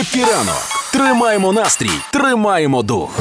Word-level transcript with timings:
Хеппі 0.00 0.24
ранок! 0.24 0.90
Тримаємо 0.92 1.52
настрій, 1.52 1.90
тримаємо 2.12 2.82
дух. 2.82 3.20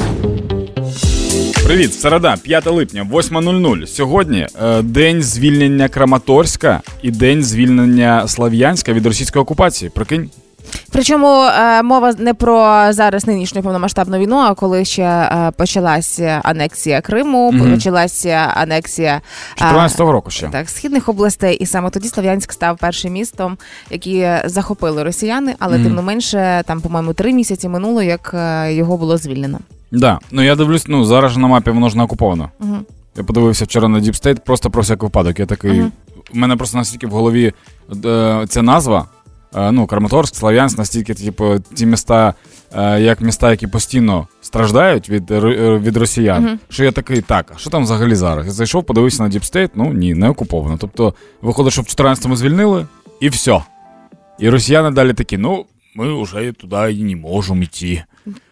Привіт, 1.65 1.93
середа, 1.93 2.35
5 2.43 2.65
липня, 2.67 3.07
8.00. 3.11 3.87
Сьогодні 3.87 4.47
е, 4.63 4.81
день 4.81 5.23
звільнення 5.23 5.89
Краматорська 5.89 6.81
і 7.01 7.11
день 7.11 7.43
звільнення 7.43 8.27
Слав'янська 8.27 8.93
від 8.93 9.05
російської 9.05 9.41
окупації. 9.41 9.91
Прикинь. 9.95 10.29
Причому 10.91 11.43
е, 11.43 11.83
мова 11.83 12.13
не 12.17 12.33
про 12.33 12.85
зараз 12.93 13.27
нинішню 13.27 13.61
повномасштабну 13.61 14.17
війну, 14.17 14.35
а 14.37 14.53
коли 14.53 14.85
ще 14.85 15.03
е, 15.03 15.51
почалась 15.57 16.21
анексія 16.43 17.01
Криму, 17.01 17.51
Мгм. 17.51 17.71
почалася 17.73 18.51
анексія 18.55 19.21
е, 19.61 19.63
14-го 19.63 20.11
року 20.11 20.31
ще. 20.31 20.47
так, 20.47 20.69
східних 20.69 21.09
областей, 21.09 21.55
і 21.55 21.65
саме 21.65 21.89
тоді 21.89 22.07
Слов'янськ 22.07 22.51
став 22.53 22.77
першим 22.77 23.13
містом, 23.13 23.57
які 23.91 24.29
захопили 24.45 25.03
росіяни, 25.03 25.55
але 25.59 25.75
Мгм. 25.75 25.83
тим 25.85 25.95
не 25.95 26.01
менше, 26.01 26.63
там, 26.65 26.81
по-моєму, 26.81 27.13
три 27.13 27.33
місяці 27.33 27.69
минуло, 27.69 28.01
як 28.01 28.31
е, 28.33 28.73
його 28.73 28.97
було 28.97 29.17
звільнено. 29.17 29.59
Да. 29.91 30.19
Ну 30.31 30.41
я 30.43 30.55
дивлюсь, 30.55 30.87
ну 30.87 31.05
зараз 31.05 31.31
же 31.31 31.39
на 31.39 31.47
мапі 31.47 31.71
воно 31.71 31.89
ж 31.89 31.97
не 31.97 32.03
окуповано. 32.03 32.49
Угу. 32.59 32.75
Я 33.17 33.23
подивився 33.23 33.65
вчора 33.65 33.87
на 33.87 33.99
Deep 33.99 34.23
State 34.25 34.39
просто 34.39 34.69
про 34.69 34.81
всяк 34.81 35.03
випадок. 35.03 35.39
Я 35.39 35.45
такий. 35.45 35.71
Мгм. 35.79 35.91
У 36.33 36.37
мене 36.37 36.55
просто 36.55 36.77
настільки 36.77 37.07
в 37.07 37.11
голові 37.11 37.53
е, 38.05 38.45
ця 38.49 38.61
назва. 38.61 39.05
Е, 39.55 39.71
ну, 39.71 39.87
Краматорськ, 39.87 40.35
Слав'янськ, 40.35 40.77
настільки, 40.77 41.13
типу, 41.13 41.59
ті 41.73 41.85
міста, 41.85 42.33
е, 42.75 43.01
як 43.01 43.21
міста, 43.21 43.51
які 43.51 43.67
постійно 43.67 44.27
страждають 44.41 45.09
від, 45.09 45.31
е, 45.31 45.39
від 45.83 45.97
росіян, 45.97 46.43
Мгм. 46.43 46.59
що 46.69 46.83
я 46.83 46.91
такий, 46.91 47.21
так, 47.21 47.51
а 47.55 47.57
що 47.57 47.69
там 47.69 47.83
взагалі 47.83 48.15
зараз? 48.15 48.45
Я 48.45 48.51
зайшов, 48.51 48.83
подивився 48.83 49.23
на 49.23 49.29
State, 49.29 49.69
ну 49.75 49.93
ні, 49.93 50.13
не 50.13 50.29
окуповано. 50.29 50.77
Тобто, 50.77 51.13
виходить, 51.41 51.73
що 51.73 51.81
в 51.81 51.85
14-му 51.85 52.35
звільнили, 52.35 52.85
і 53.19 53.29
все. 53.29 53.61
І 54.39 54.49
росіяни 54.49 54.91
далі 54.91 55.13
такі, 55.13 55.37
ну, 55.37 55.65
ми 55.95 56.23
вже 56.23 56.51
туди 56.51 56.93
і 56.93 57.03
не 57.03 57.15
можемо 57.15 57.63
йти. 57.63 58.03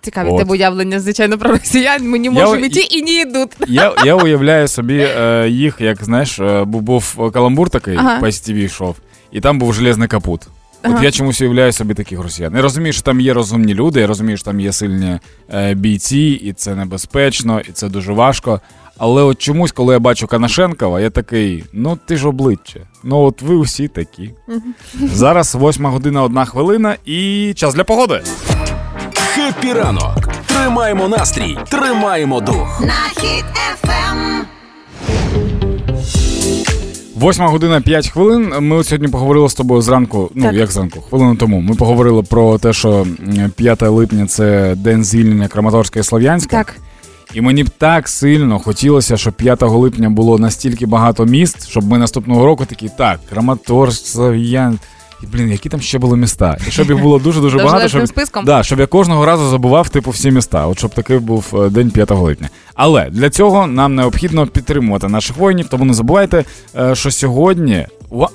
Цікаві 0.02 0.30
От. 0.30 0.38
тебе 0.38 0.52
уявлення, 0.52 1.00
звичайно, 1.00 1.38
про 1.38 1.52
росіян. 1.52 2.10
Ми 2.10 2.20
не 2.20 2.30
можемо 2.30 2.66
йти 2.66 2.80
і 2.80 3.02
не 3.02 3.22
йдуть. 3.22 3.50
Я, 3.68 3.94
я 4.06 4.16
уявляю 4.16 4.68
собі 4.68 4.98
е, 5.18 5.50
їх, 5.50 5.76
як 5.80 6.04
знаєш, 6.04 6.40
був, 6.66 6.82
був 6.82 7.32
каламбур 7.34 7.70
такий 7.70 7.96
Ага. 7.98 8.20
по 8.20 8.26
STV 8.26 8.56
йшов, 8.56 8.96
і 9.32 9.42
там 9.42 9.60
був 9.60 9.74
железний 9.74 10.08
капут. 10.08 10.48
От 10.84 10.92
Ага. 10.94 11.04
я 11.04 11.12
чомусь 11.12 11.42
уявляю 11.42 11.72
собі 11.72 11.94
таких 11.94 12.20
росіян. 12.20 12.56
Я 12.56 12.62
розумію, 12.62 12.94
що 12.94 13.02
там 13.02 13.22
є 13.22 13.34
розумні 13.34 13.74
люди, 13.74 14.00
я 14.00 14.08
розумію, 14.08 14.38
що 14.38 14.46
там 14.46 14.60
є 14.60 14.74
сильні 14.74 15.20
е, 15.54 15.74
бійці, 15.74 16.42
і 16.44 16.54
це 16.54 16.76
небезпечно, 16.76 17.60
і 17.70 17.72
це 17.72 17.90
дуже 17.90 18.14
важко. 18.14 18.62
Але 18.98 19.22
от 19.24 19.38
чомусь, 19.42 19.72
коли 19.72 19.94
я 19.94 20.00
бачу 20.00 20.28
Канашенкова, 20.28 21.02
я 21.02 21.10
такий, 21.10 21.64
ну 21.74 22.00
ти 22.06 22.18
ж 22.18 22.28
обличчя. 22.28 22.80
Ну 23.04 23.18
от 23.20 23.42
ви 23.42 23.56
усі 23.56 23.88
такі. 23.88 24.32
Зараз 25.14 25.56
восьма 25.56 25.90
година, 25.90 26.24
одна 26.24 26.46
хвилина, 26.46 26.96
і 27.06 27.54
час 27.56 27.74
для 27.74 27.84
погоди. 27.84 28.22
Хеппі 29.16 29.74
ранок! 29.74 30.18
Тримаємо 30.46 31.08
настрій, 31.08 31.58
тримаємо 31.70 32.42
дух. 32.42 32.82
на 32.82 33.22
хід 33.22 33.46
ефем. 33.74 34.46
Восьма 37.20 37.48
година 37.50 37.82
5 37.82 38.10
хвилин. 38.10 38.54
Ми 38.60 38.76
от 38.76 38.86
сьогодні 38.88 39.08
поговорили 39.08 39.50
з 39.50 39.54
тобою 39.54 39.82
зранку. 39.82 40.32
Ну 40.36 40.44
Так. 40.46 40.54
як 40.56 40.72
зранку, 40.72 41.02
хвилину 41.02 41.36
тому. 41.36 41.60
Ми 41.62 41.76
поговорили 41.76 42.24
про 42.24 42.58
те, 42.58 42.74
що 42.74 42.90
м, 43.40 43.52
5 43.56 43.82
липня 43.90 44.26
це 44.28 44.76
день 44.76 45.04
звільнення 45.04 45.48
Краматорська 45.48 46.00
і 46.00 46.04
Слов'янська. 46.04 46.58
Так. 46.58 46.76
І 47.34 47.42
мені 47.42 47.64
б 47.64 47.70
так 47.70 48.08
сильно 48.08 48.60
хотілося, 48.60 49.18
щоб 49.18 49.34
5 49.34 49.62
липня 49.78 50.10
було 50.10 50.38
настільки 50.40 50.86
багато 50.86 51.26
міст, 51.26 51.68
щоб 51.70 51.88
ми 51.88 51.98
наступного 51.98 52.46
року 52.46 52.66
такі, 52.66 52.90
так, 52.98 53.20
Краматорськ, 53.30 54.06
Слов'ян. 54.08 54.80
І, 55.24 55.26
блін, 55.26 55.52
які 55.52 55.70
там 55.70 55.82
ще 55.82 56.00
були 56.00 56.18
міста? 56.18 56.58
І 56.68 56.72
щоб 56.72 56.90
їх 56.90 57.02
було 57.02 57.20
дуже 57.20 57.42
дуже 57.42 57.58
багато. 57.58 57.88
Щоб, 57.88 58.08
списком. 58.08 58.46
да, 58.46 58.64
щоб 58.64 58.80
я 58.80 58.88
кожного 58.88 59.26
разу 59.26 59.50
забував 59.50 59.90
типу 59.90 60.12
всі 60.12 60.32
міста. 60.32 60.68
От 60.68 60.78
щоб 60.80 60.94
такий 60.94 61.20
був 61.20 61.46
е, 61.54 61.70
день 61.70 61.92
5 61.92 62.12
липня. 62.12 62.50
Але 62.76 63.10
для 63.10 63.30
цього 63.30 63.68
нам 63.68 63.96
необхідно 63.96 64.48
підтримувати 64.48 65.08
наших 65.08 65.38
воїнів. 65.38 65.68
Тому 65.68 65.86
не 65.86 65.94
забувайте, 65.94 66.44
е, 66.80 66.96
що 66.96 67.12
сьогодні. 67.12 67.86
Ва- 68.10 68.30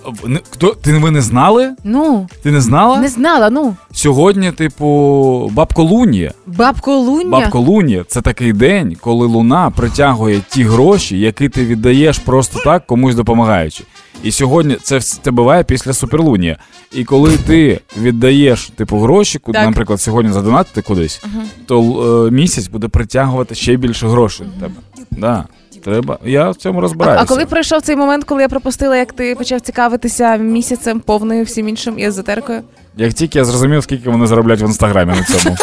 Хто 0.51 0.75
ти 0.75 0.93
ви 0.99 1.11
не 1.11 1.21
знали? 1.23 1.71
Ну, 1.85 2.29
Ти 2.43 2.51
не 2.51 2.61
знала? 2.61 2.99
не 2.99 3.09
знала, 3.09 3.51
ну. 3.51 3.77
Сьогодні, 3.93 4.53
типу, 4.53 5.51
бабко 5.53 5.83
Луні. 5.83 6.31
Бабко 6.47 6.97
Луня. 6.97 7.31
Бабко 7.31 7.59
Луні 7.61 8.03
це 8.09 8.21
такий 8.21 8.53
день, 8.53 8.97
коли 9.01 9.27
луна 9.27 9.71
притягує 9.71 10.41
ті 10.49 10.65
гроші, 10.65 11.19
які 11.19 11.49
ти 11.49 11.65
віддаєш 11.65 12.19
просто 12.19 12.61
так 12.65 12.87
комусь 12.87 13.15
допомагаючи. 13.15 13.85
І 14.23 14.33
сьогодні 14.33 14.77
це, 14.83 15.01
це 15.01 15.31
буває 15.31 15.65
після 15.65 15.93
суперлунія. 15.93 16.57
І 16.93 17.05
коли 17.05 17.37
ти 17.37 17.81
віддаєш 17.97 18.71
типу 18.77 18.99
гроші, 18.99 19.39
куди, 19.39 19.59
Так. 19.59 19.67
наприклад, 19.69 20.01
сьогодні 20.01 20.33
задонатити 20.33 20.83
кудись, 20.83 21.25
то 21.67 21.81
е, 22.27 22.31
місяць 22.31 22.67
буде 22.69 22.89
притягувати 22.89 23.55
ще 23.55 23.77
більше 23.77 24.09
грошей 24.09 24.47
до 24.55 24.61
тебе. 24.67 24.81
Да. 25.11 25.45
Треба. 25.85 26.19
Я 26.25 26.51
в 26.51 26.57
цьому 26.57 26.79
А, 26.79 26.83
розбираюся. 26.83 27.23
а 27.25 27.27
коли 27.27 27.47
прийшов 27.47 27.83
цей 27.83 27.97
момент, 27.97 28.25
коли 28.25 28.43
я 28.43 28.49
пропустила, 28.49 28.97
як 28.97 29.13
ти 29.13 29.35
почав 29.35 29.61
цікавитися 29.61 30.37
місяцем 30.37 31.01
повною 31.01 31.45
всім 31.45 31.69
іншим 31.69 31.99
і 31.99 32.05
езотерикою? 32.05 32.61
Як 32.97 33.13
тільки 33.13 33.39
я 33.39 33.45
зрозумів, 33.45 33.83
скільки 33.83 34.11
вони 34.11 34.27
заробляють 34.27 34.63
в 34.63 34.65
інстаграмі 34.65 35.13
на 35.13 35.25
цьому. 35.25 35.57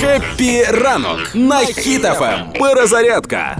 Happy 0.00 0.64
ранок 0.64 1.18
на 1.34 1.58
Hit 1.58 2.02
FM. 2.02 2.58
Перезарядка. 2.58 3.58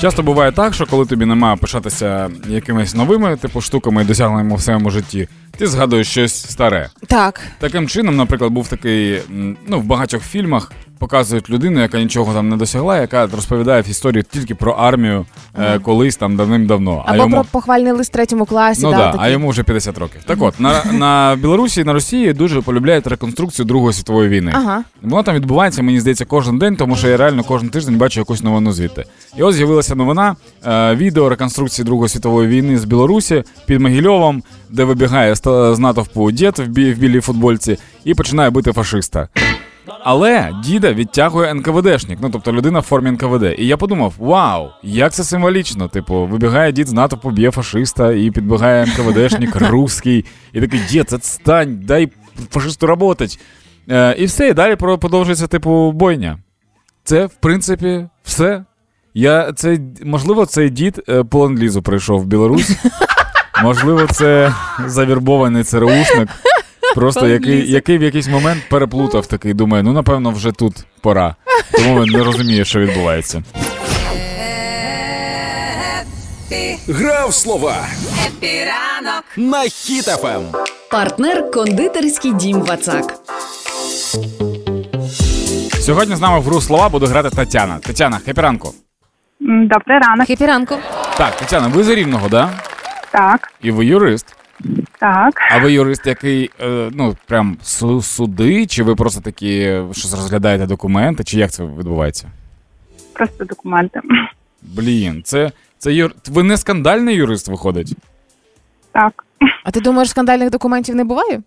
Часто 0.00 0.22
буває 0.22 0.52
так, 0.52 0.74
що 0.74 0.86
коли 0.86 1.06
тобі 1.06 1.26
немає 1.26 1.56
пишатися 1.56 2.30
якимись 2.48 2.94
новими 2.94 3.36
типу 3.36 3.60
штуками 3.60 4.02
і 4.02 4.04
досягненнями 4.04 4.56
в 4.56 4.60
своєму 4.60 4.90
житті, 4.90 5.28
ти 5.56 5.66
згадуєш 5.66 6.08
щось 6.08 6.50
старе. 6.50 6.90
Так. 7.06 7.40
Таким 7.58 7.88
чином, 7.88 8.16
наприклад, 8.16 8.52
був 8.52 8.68
такий, 8.68 9.22
ну, 9.66 9.80
в 9.80 9.84
багатьох 9.84 10.22
фільмах 10.22 10.72
показують 10.98 11.50
людину, 11.50 11.80
яка 11.80 11.98
нічого 11.98 12.32
там 12.32 12.48
не 12.48 12.56
досягла, 12.56 12.98
яка 13.00 13.26
розповідає 13.26 13.82
в 13.82 13.88
історію 13.88 14.24
тільки 14.30 14.54
про 14.54 14.72
армію 14.72 15.26
е, 15.58 15.78
колись 15.78 16.16
там 16.16 16.36
давним-давно. 16.36 17.04
Або 17.06 17.22
про 17.30 17.44
похвальний 17.44 17.92
лист 17.92 18.10
в 18.10 18.12
третьому 18.12 18.44
класі. 18.46 18.80
Ну 18.82 18.90
да, 18.90 18.96
да, 18.96 19.14
а 19.18 19.28
йому 19.28 19.48
вже 19.48 19.62
50 19.62 19.98
років. 19.98 20.20
Так 20.26 20.42
от, 20.42 20.60
на, 20.60 20.84
на 20.92 21.36
Білорусі 21.42 21.80
і 21.80 21.84
на 21.84 21.92
Росії 21.92 22.32
дуже 22.32 22.60
полюбляють 22.60 23.06
реконструкцію 23.06 23.66
Другої 23.66 23.92
світової 23.92 24.28
війни. 24.28 24.52
Ага. 24.54 24.84
Воно 25.02 25.22
там 25.22 25.34
відбувається, 25.34 25.82
мені 25.82 26.00
здається, 26.00 26.24
кожен 26.24 26.58
день, 26.58 26.76
тому 26.76 26.96
що 26.96 27.08
я 27.08 27.16
реально 27.16 27.44
кожен 27.44 27.68
тиждень 27.68 27.98
бачу 27.98 28.20
якусь 28.20 28.42
новину 28.42 28.72
звідти. 28.72 29.04
І 29.36 29.42
ось 29.42 29.54
з'явилася 29.56 29.94
новина, 29.94 30.36
е, 30.66 30.94
відео 30.94 31.28
реконструкції 31.28 31.84
Другої 31.84 32.08
світової 32.08 32.48
війни 32.48 32.78
з 32.78 32.84
Білорусі 32.84 33.42
під 33.66 33.80
Могильовом, 33.80 34.42
де 34.70 34.84
вибігає 34.84 35.34
з 35.34 35.78
натовпу 35.78 36.30
дід 36.30 36.58
в, 36.58 36.66
бі- 36.66 36.92
в 36.94 36.98
білій 36.98 37.20
футбольці 37.20 37.78
і 38.04 38.14
починає 38.14 38.50
бити 38.50 38.72
фашиста. 38.72 39.28
Але 40.04 40.54
діда 40.64 40.92
відтягує 40.92 41.54
НКВДшник, 41.54 42.18
ну 42.22 42.30
тобто 42.30 42.52
людина 42.52 42.78
в 42.78 42.82
формі 42.82 43.10
НКВД. 43.10 43.54
І 43.58 43.66
я 43.66 43.76
подумав: 43.76 44.14
вау, 44.18 44.68
як 44.82 45.12
це 45.12 45.24
символічно. 45.24 45.88
Типу, 45.88 46.26
вибігає 46.26 46.72
дід 46.72 46.88
з 46.88 46.92
натовпу, 46.92 47.30
б'є 47.30 47.50
фашиста, 47.50 48.12
і 48.12 48.30
підбігає 48.30 48.86
НКВДшник 48.86 49.56
русський, 49.70 50.24
і 50.52 50.60
такий 50.60 50.80
дід, 50.90 51.12
отстань, 51.12 51.80
дай 51.84 52.08
фашисту 52.50 52.86
работать. 52.86 53.40
Е, 53.90 54.14
і 54.18 54.24
все, 54.24 54.48
і 54.48 54.52
далі 54.52 54.76
про- 54.76 54.98
продовжується, 54.98 55.46
типу, 55.46 55.92
бойня. 55.92 56.38
Це, 57.04 57.26
в 57.26 57.34
принципі, 57.34 58.06
все. 58.24 58.64
Я, 59.14 59.52
це, 59.52 59.78
можливо, 60.04 60.46
цей 60.46 60.70
дід 60.70 61.02
е, 61.08 61.24
по 61.24 61.46
ленд-лізу 61.46 61.82
прийшов 61.82 62.20
в 62.20 62.26
Білорусь. 62.26 62.70
Можливо, 63.62 64.06
це 64.06 64.54
завірбований 64.86 65.64
ЦРУшник. 65.64 66.28
Просто 66.94 67.26
який, 67.28 67.70
який 67.72 67.98
в 67.98 68.02
якийсь 68.02 68.28
момент 68.28 68.62
переплутав 68.70 69.26
такий, 69.26 69.54
думає, 69.54 69.82
ну 69.82 69.92
напевно, 69.92 70.30
вже 70.30 70.52
тут 70.52 70.74
пора. 71.00 71.34
Тому 71.72 72.02
він 72.04 72.12
не 72.12 72.24
розуміє, 72.24 72.64
що 72.64 72.80
відбувається. 72.80 73.42
Гра 76.88 77.26
в 77.26 77.34
слова 77.34 77.76
Happy 78.26 78.75
ранок 78.75 79.24
на 79.36 79.62
Hit 79.62 80.04
FM. 80.04 80.42
Партнер 80.90 81.50
кондитерський 81.50 82.32
дім 82.32 82.60
Вацак. 82.60 83.14
Сьогодні 85.80 86.16
з 86.16 86.20
нами 86.20 86.38
в 86.40 86.42
гру 86.42 86.60
слова 86.60 86.88
буде 86.88 87.06
грати 87.06 87.30
Тетяна. 87.30 87.78
Тетяна, 87.78 88.18
Happy 88.18 88.40
ранку. 88.40 88.74
М, 89.42 89.68
Добрий 89.68 89.98
ранок. 89.98 90.26
Happy 90.26 90.46
ранку. 90.46 90.74
Так, 91.16 91.36
Тетяна, 91.36 91.68
ви 91.68 91.84
з 91.84 91.88
Рівного, 91.88 92.28
да? 92.28 92.50
Так, 93.12 93.52
І 93.62 93.70
ви 93.70 93.86
юрист. 93.86 94.26
Так. 94.98 95.34
А 95.50 95.58
ви 95.58 95.72
юрист, 95.72 96.06
який, 96.06 96.50
е, 96.60 96.90
ну, 96.92 97.16
прям 97.26 97.56
суди, 98.02 98.66
чи 98.66 98.82
ви 98.82 98.94
просто 98.94 99.20
такі 99.20 99.80
щось 99.92 100.14
розглядаєте 100.14 100.66
документи, 100.66 101.24
чи 101.24 101.38
як 101.38 101.50
це 101.50 101.64
відбувається? 101.64 102.30
Просто 103.12 103.44
документи. 103.44 104.00
Блін, 104.62 105.22
це, 105.24 105.52
це 105.78 105.92
юр... 105.92 106.14
ви 106.26 106.42
не 106.42 106.56
скандальний 106.56 107.14
юрист 107.16 107.48
виходить? 107.48 107.92
Так. 108.92 109.24
А 109.64 109.70
ти 109.70 109.80
думаєш, 109.80 110.10
скандальних 110.10 110.50
документів 110.50 110.94
не 110.94 111.04
буває? 111.04 111.42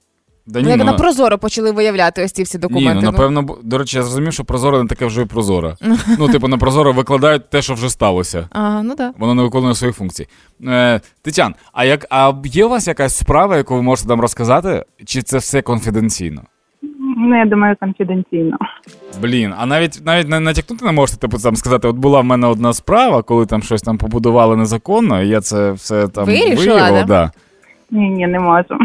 Да 0.45 0.59
Як 0.59 0.77
ну, 0.77 0.83
на 0.83 0.93
прозоро 0.93 1.38
почали 1.38 1.71
виявляти 1.71 2.23
ось 2.23 2.31
ці 2.31 2.43
всі 2.43 2.57
Ні, 2.57 2.61
документи. 2.61 3.05
ну 3.05 3.11
напевно, 3.11 3.43
б- 3.43 3.57
до 3.63 3.77
речі, 3.77 3.97
я 3.97 4.03
зрозумів, 4.03 4.33
що 4.33 4.43
прозоро 4.43 4.83
не 4.83 4.89
таке 4.89 5.05
вже 5.05 5.21
і 5.21 5.25
прозоро. 5.25 5.73
ну, 6.19 6.27
типу, 6.29 6.47
на 6.47 6.57
прозоро 6.57 6.93
викладають 6.93 7.49
те, 7.49 7.61
що 7.61 7.73
вже 7.73 7.89
сталося. 7.89 8.47
Ага, 8.51 8.83
ну 8.83 8.95
так. 8.95 9.13
Воно 9.17 9.35
не 9.35 9.43
виконує 9.43 9.75
своїх 9.75 9.95
функцій. 9.95 10.27
Е, 10.67 11.01
Тетян, 11.21 11.55
а 11.73 11.85
як 11.85 12.05
а 12.09 12.33
є 12.43 12.65
у 12.65 12.69
вас 12.69 12.88
якась 12.88 13.17
справа, 13.17 13.57
яку 13.57 13.75
ви 13.75 13.81
можете 13.81 14.09
нам 14.09 14.21
розказати, 14.21 14.85
чи 15.05 15.21
це 15.21 15.38
все 15.38 15.61
конфіденційно? 15.61 16.41
Ну, 17.17 17.37
я 17.39 17.45
думаю, 17.45 17.75
конфіденційно. 17.79 18.57
Блін, 19.21 19.53
а 19.57 19.65
навіть 19.65 20.05
навіть 20.05 20.27
не 20.29 20.39
натякнути 20.39 20.85
не 20.85 20.91
можете, 20.91 21.19
типу, 21.19 21.37
там 21.37 21.55
сказати, 21.55 21.87
от 21.87 21.95
була 21.95 22.19
в 22.19 22.25
мене 22.25 22.47
одна 22.47 22.73
справа, 22.73 23.21
коли 23.21 23.45
там 23.45 23.63
щось 23.63 23.81
там 23.81 23.97
побудували 23.97 24.55
незаконно, 24.55 25.21
і 25.21 25.27
я 25.27 25.41
це 25.41 25.71
все 25.71 26.07
там 26.07 26.25
Вирішила, 26.25 26.55
виявила. 26.55 27.03
да? 27.03 27.05
Да. 27.05 27.31
Ні, 27.91 28.09
ні, 28.09 28.27
не 28.27 28.39
можу. 28.39 28.77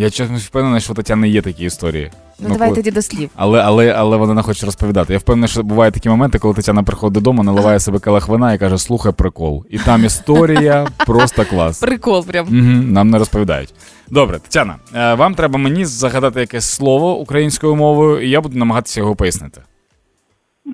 Я 0.00 0.10
чомусь 0.10 0.44
впевнений, 0.46 0.80
що 0.80 0.92
у 0.92 0.96
Тетяни 0.96 1.28
є 1.28 1.42
такі 1.42 1.64
історії. 1.64 2.10
Ну, 2.38 2.48
давай 2.48 2.68
коли- 2.68 2.76
тоді 2.76 2.90
до 2.90 3.02
слів. 3.02 3.30
Але, 3.36 3.62
але, 3.62 3.92
але 3.92 4.16
вона 4.16 4.34
не 4.34 4.42
хоче 4.42 4.66
розповідати. 4.66 5.12
Я 5.12 5.18
впевнений, 5.18 5.48
що 5.48 5.62
бувають 5.62 5.94
такі 5.94 6.08
моменти, 6.08 6.38
коли 6.38 6.54
Тетяна 6.54 6.82
приходить 6.82 7.14
додому, 7.14 7.42
наливає 7.42 7.80
себе 7.80 7.98
келих 7.98 8.28
вина 8.28 8.52
і 8.52 8.58
каже: 8.58 8.78
слухай 8.78 9.12
прикол. 9.12 9.64
І 9.70 9.78
там 9.78 10.04
історія 10.04 10.88
просто 11.06 11.44
клас. 11.44 11.80
Прикол 11.80 12.26
прям. 12.26 12.46
Угу, 12.46 12.92
нам 12.92 13.10
не 13.10 13.18
розповідають. 13.18 13.74
Добре, 14.10 14.38
Тетяна, 14.38 14.76
е, 14.94 15.14
вам 15.14 15.34
треба 15.34 15.58
мені 15.58 15.84
загадати 15.84 16.40
якесь 16.40 16.70
слово 16.70 17.18
українською 17.18 17.76
мовою, 17.76 18.20
і 18.20 18.30
я 18.30 18.40
буду 18.40 18.58
намагатися 18.58 19.00
його 19.00 19.16
пояснити. 19.16 19.62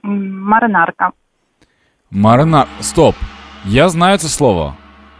Маринарка. 0.02 1.10
Марина. 2.10 2.66
Стоп. 2.80 3.14
Я 3.64 3.88
знаю 3.88 4.18
це 4.18 4.28
слово. 4.28 4.74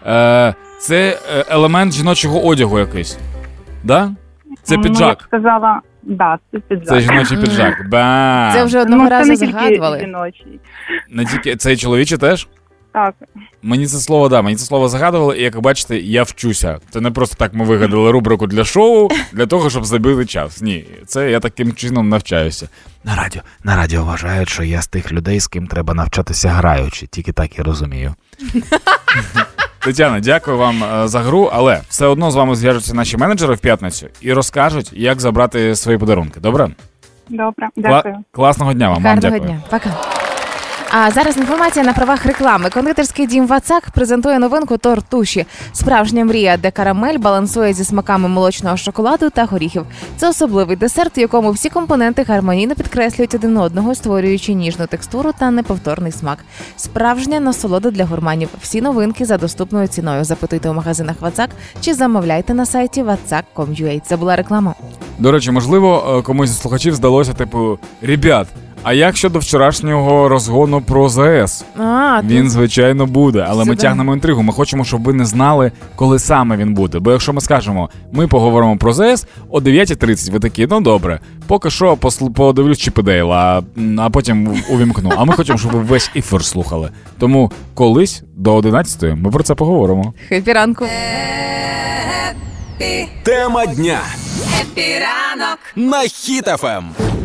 Е, 0.07 0.55
це 0.81 1.19
е, 1.37 1.45
елемент 1.49 1.93
жіночого 1.93 2.45
одягу 2.47 2.79
якийсь. 2.79 3.19
Да? 3.87 4.13
Це 4.63 4.77
Ну, 4.77 4.83
я 4.83 4.89
б 4.89 4.93
піджак. 4.93 5.23
сказала, 5.29 5.81
да, 6.03 6.39
це 6.53 6.59
піджак. 6.59 6.89
Це 6.89 7.01
жіночий 7.01 7.39
піджак. 7.39 7.89
Ба. 7.89 8.51
Це 8.55 8.65
вже 8.65 8.81
одного 8.81 9.03
ну, 9.03 9.09
це 9.09 9.19
разу 9.19 9.31
не 9.31 9.37
тільки 9.37 9.53
загадували. 9.53 10.01
жіночий. 10.01 10.61
Не 11.11 11.25
тільки 11.25 11.57
це 11.57 11.73
і 11.73 11.77
чоловіче 11.77 12.19
теж? 12.19 12.49
Так, 12.93 13.15
Мені 13.63 13.87
це 13.87 13.99
слово, 13.99 14.29
да, 14.29 14.43
мені 14.43 14.57
це 14.57 14.65
слово 14.65 14.89
загадували, 14.89 15.39
і 15.39 15.43
як 15.43 15.55
ви 15.55 15.61
бачите, 15.61 15.99
я 15.99 16.23
вчуся. 16.23 16.79
Це 16.91 17.01
не 17.01 17.11
просто 17.11 17.37
так 17.39 17.55
ми 17.55 17.65
вигадали 17.65 18.11
рубрику 18.11 18.47
для 18.47 18.65
шоу, 18.65 19.09
для 19.33 19.47
того, 19.47 19.71
щоб 19.71 19.85
забити 19.85 20.27
час. 20.27 20.63
Ні, 20.63 20.85
це 21.07 21.31
я 21.31 21.41
таким 21.41 21.73
чином 21.73 22.09
навчаюся. 22.09 22.69
На 23.05 23.17
радіо, 23.17 23.43
на 23.65 23.77
радіо 23.77 24.05
вважають, 24.05 24.49
що 24.49 24.63
я 24.63 24.83
з 24.83 24.87
тих 24.87 25.13
людей, 25.13 25.41
з 25.41 25.47
ким 25.47 25.67
треба 25.67 25.95
навчатися 25.95 26.49
граючи, 26.49 27.07
тільки 27.07 27.33
так 27.33 27.59
і 27.59 27.63
розумію. 27.63 28.15
Тетяна, 29.87 30.21
дякую 30.21 30.57
вам 30.59 30.85
е, 30.85 31.09
за 31.09 31.21
гру, 31.21 31.51
але 31.53 31.81
все 31.89 32.07
одно 32.07 32.31
з 32.31 32.35
вами 32.35 32.55
зв'яжуться 32.57 32.95
наші 32.95 33.17
менеджери 33.17 33.55
в 33.55 33.59
п'ятницю 33.59 34.07
і 34.21 34.33
розкажуть, 34.33 34.93
як 34.93 35.21
забрати 35.21 35.77
свої 35.77 35.99
подарунки. 35.99 36.41
Добре? 36.41 36.69
добре, 37.29 37.69
Кла- 37.77 38.15
класного 38.31 38.73
дня 38.73 38.87
вам. 38.89 38.95
вам 39.03 39.05
Гарного 39.05 39.31
дякую. 39.39 39.51
дня. 39.51 39.63
Пока. 39.71 39.91
А 40.99 41.11
зараз 41.11 41.37
інформація 41.37 41.85
на 41.85 41.93
правах 41.93 42.27
реклами. 42.27 42.71
Кондитерський 42.71 43.27
дім 43.27 43.47
Вацак 43.47 43.91
презентує 43.91 44.39
новинку 44.39 44.77
тортуші. 44.77 45.47
Справжня 45.73 46.25
мрія, 46.25 46.57
де 46.57 46.71
карамель 46.71 47.19
балансує 47.19 47.73
зі 47.73 47.85
смаками 47.85 48.29
молочного 48.29 48.77
шоколаду 48.77 49.31
та 49.31 49.45
горіхів. 49.45 49.87
Це 50.17 50.29
особливий 50.29 50.77
десерт, 50.77 51.19
в 51.19 51.21
якому 51.21 51.51
всі 51.51 51.69
компоненти 51.69 52.23
гармонійно 52.23 52.75
підкреслюють 52.75 53.35
один 53.35 53.57
одного, 53.57 53.95
створюючи 53.95 54.55
ніжну 54.55 54.87
текстуру 54.87 55.33
та 55.39 55.51
неповторний 55.51 56.13
смак. 56.13 56.39
Справжня 56.77 57.41
насолода 57.41 57.91
для 57.91 58.05
гурманів. 58.05 58.49
Всі 58.63 58.81
новинки 58.81 59.25
за 59.25 59.39
доступною 59.39 59.89
ціною. 59.89 60.25
Запитуйте 60.25 60.71
у 60.71 60.75
магазинах 60.75 61.17
Вацак 61.21 61.51
чи 61.81 61.95
замовляйте 61.95 62.55
на 62.55 62.67
сайті 62.67 63.03
vatsak.com.ua. 63.03 64.01
Це 64.01 64.17
була 64.17 64.37
реклама. 64.37 64.75
До 65.19 65.33
речі, 65.33 65.51
можливо, 65.51 66.17
е, 66.19 66.23
комусь 66.23 66.51
з 66.51 66.61
слухачів 66.61 66.95
здалося, 66.95 67.33
типу, 67.33 67.79
ребят, 68.03 68.49
а 68.87 68.93
як 68.93 69.17
щодо 69.17 69.39
вчорашнього 69.39 70.29
розгону 70.29 70.81
про 70.81 71.09
ЗАЕС? 71.09 71.65
А, 71.79 72.21
Він, 72.25 72.51
звичайно, 72.51 73.07
буде, 73.07 73.47
але 73.49 73.65
ми 73.65 73.77
тягнемо 73.77 74.15
інтригу. 74.15 74.43
Ми 74.43 74.53
хочемо, 74.53 74.85
щоб 74.85 75.03
ви 75.03 75.13
не 75.13 75.25
знали, 75.25 75.73
коли 75.97 76.19
саме 76.19 76.57
він 76.57 76.75
буде. 76.75 76.99
Бо 76.99 77.13
якщо 77.13 77.33
ми 77.33 77.41
скажемо, 77.41 77.91
ми 78.13 78.29
поговоримо 78.29 78.77
про 78.77 78.93
ЗС 78.93 79.27
о 79.51 79.61
9.30, 79.61 80.33
ви 80.33 80.39
такі, 80.39 80.67
ну 80.71 80.81
добре, 80.81 81.21
поки 81.47 81.71
що 81.71 81.95
посл- 81.95 82.33
подивлюсь 82.33 82.79
Чіпедейл, 82.79 83.33
а, 83.33 83.63
а 83.99 84.11
потім 84.11 84.63
увімкну. 84.71 85.13
А 85.17 85.25
ми 85.25 85.33
хочемо, 85.35 85.59
щоб 85.59 85.73
ви 85.73 85.81
весь 85.81 86.11
ефір 86.17 86.45
слухали. 86.45 86.91
Тому 87.19 87.53
колись 87.75 88.23
до 88.37 88.55
11 88.55 89.03
ми 89.17 89.31
про 89.31 89.43
це 89.43 89.55
поговоримо. 89.55 90.15
хепі 90.29 90.53
ранку. 90.53 90.87
Тема 93.23 93.67
дня 93.67 94.01
епіранок. 94.61 95.59
на 95.77 96.03
Ем. 96.77 97.16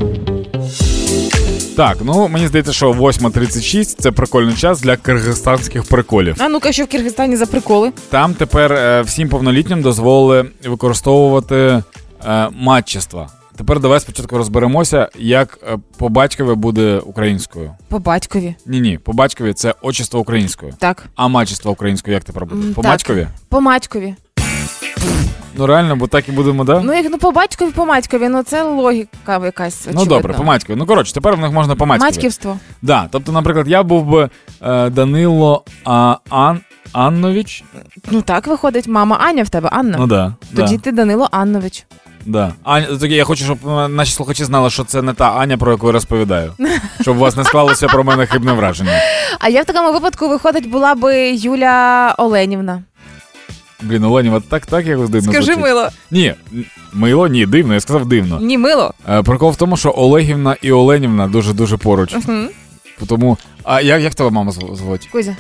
Так, 1.76 1.98
ну 2.04 2.28
мені 2.28 2.48
здається, 2.48 2.74
що 2.74 2.92
8.36 2.92 3.96
це 4.00 4.12
прикольний 4.12 4.56
час 4.56 4.82
для 4.82 4.98
киргизстанських 4.98 5.84
приколів. 5.84 6.36
А 6.40 6.50
ну-ка, 6.50 6.72
що 6.72 6.84
в 6.84 6.88
Киргизстані 6.88 7.36
за 7.36 7.46
приколи? 7.46 7.92
Там 8.10 8.34
тепер 8.34 8.74
е, 8.74 9.02
всім 9.02 9.30
повнолітнім 9.30 9.82
дозволили 9.82 10.46
використовувати 10.66 11.84
е, 12.26 12.50
матчества. 12.52 13.30
Тепер 13.58 13.80
давай 13.80 14.00
спочатку 14.00 14.38
розберемося, 14.38 15.10
як 15.20 15.60
е, 15.68 15.78
по 15.98 16.10
батькові 16.10 16.56
буде 16.56 16.98
українською. 16.98 17.72
По 17.88 18.00
батькові. 18.00 18.56
Ні, 18.66 18.82
ні, 18.82 18.98
по 18.98 19.14
батькові 19.14 19.54
це 19.54 19.76
отчество 19.82 20.20
українською. 20.20 20.74
Так. 20.80 21.06
А 21.16 21.28
матчество 21.28 21.72
українською 21.72 22.14
як 22.14 22.24
тепер 22.24 22.46
буде? 22.46 22.68
М, 22.68 22.74
По 22.74 22.82
так. 22.82 22.92
батькові? 22.92 23.28
По 23.50 23.62
матькові. 23.62 24.16
Ну 25.56 25.66
реально, 25.66 25.96
бо 25.96 26.08
так 26.08 26.30
і 26.30 26.32
будемо, 26.32 26.64
да? 26.64 26.82
Ну, 26.84 26.94
як 26.94 27.06
ну 27.12 27.18
по 27.18 27.32
батькові, 27.32 27.72
по 27.72 27.86
матькові, 27.86 28.30
ну 28.30 28.44
це 28.44 28.64
логіка 28.64 29.46
якась. 29.46 29.88
Ну 29.94 30.06
добре, 30.06 30.34
по 30.34 30.44
матькові. 30.44 30.78
Ну 30.78 30.86
коротше, 30.86 31.14
тепер 31.14 31.36
в 31.36 31.40
них 31.40 31.52
можна 31.52 31.76
по 31.76 31.86
матькові. 31.86 32.10
Матьківство. 32.10 32.58
Да, 32.82 33.08
тобто, 33.12 33.32
наприклад, 33.32 33.68
я 33.68 33.84
був 33.84 34.06
би 34.06 34.30
е, 34.62 34.90
Данило 34.90 35.64
а, 35.86 36.16
Ан, 36.30 36.62
Аннович. 36.92 37.64
Ну 38.12 38.22
так 38.22 38.48
виходить, 38.48 38.88
мама 38.88 39.18
Аня 39.22 39.44
в 39.44 39.50
тебе, 39.50 39.70
Анна. 39.72 39.98
Ну 39.98 40.08
да. 40.08 40.34
Тоді 40.56 40.76
да. 40.76 40.84
ти 40.84 40.92
Данило 40.92 41.28
Аннович. 41.32 41.86
Да. 42.26 42.54
Аня, 42.64 42.86
тоді 42.86 43.16
я 43.16 43.24
хочу, 43.24 43.44
щоб 43.44 43.58
е, 43.68 43.88
наші 43.88 44.14
слухачі 44.14 44.44
знали, 44.44 44.70
що 44.70 44.84
це 44.84 45.02
не 45.02 45.14
та 45.14 45.32
Аня, 45.32 45.58
про 45.58 45.72
яку 45.72 45.88
я 45.88 45.94
розповідаю. 45.94 46.54
Щоб 47.02 47.18
у 47.18 47.20
вас 47.20 47.36
не 47.36 47.44
склалося 47.44 47.88
про 47.88 48.04
мене 48.04 48.26
хибне 48.26 48.54
враження. 48.54 48.92
А 49.40 49.50
я 49.50 49.62
в 49.62 49.66
такому 49.66 49.94
випадку 49.94 50.30
виходить 50.30 50.70
була 50.70 50.96
би 50.96 51.32
Юля 51.32 52.16
Оленівна. 52.18 52.84
Блін, 53.82 54.04
Оленєва, 54.04 54.40
так, 54.50 54.66
так 54.66 54.86
якось 54.88 55.10
дивно 55.10 55.32
Скажи 55.32 55.46
звучить. 55.46 55.64
мило. 55.64 55.90
Ні, 56.12 56.34
мило, 56.94 57.28
ні, 57.28 57.46
дивно, 57.46 57.74
я 57.74 57.80
сказав 57.80 58.06
дивно. 58.06 58.40
Ні, 58.42 58.58
мило. 58.58 58.94
Е, 59.10 59.24
прикол 59.24 59.52
в 59.52 59.56
тому, 59.56 59.78
що 59.78 59.94
Олегівна 59.98 60.56
і 60.62 60.72
Оленівна 60.72 61.28
дуже-дуже 61.28 61.78
поруч. 61.78 62.16
Угу. 62.16 62.38
Тому. 63.08 63.38
А 63.64 63.82
як, 63.82 64.02
як 64.02 64.16
тебе 64.16 64.30
мама 64.30 64.52
звуть? 64.52 65.10
Кузя. 65.12 65.36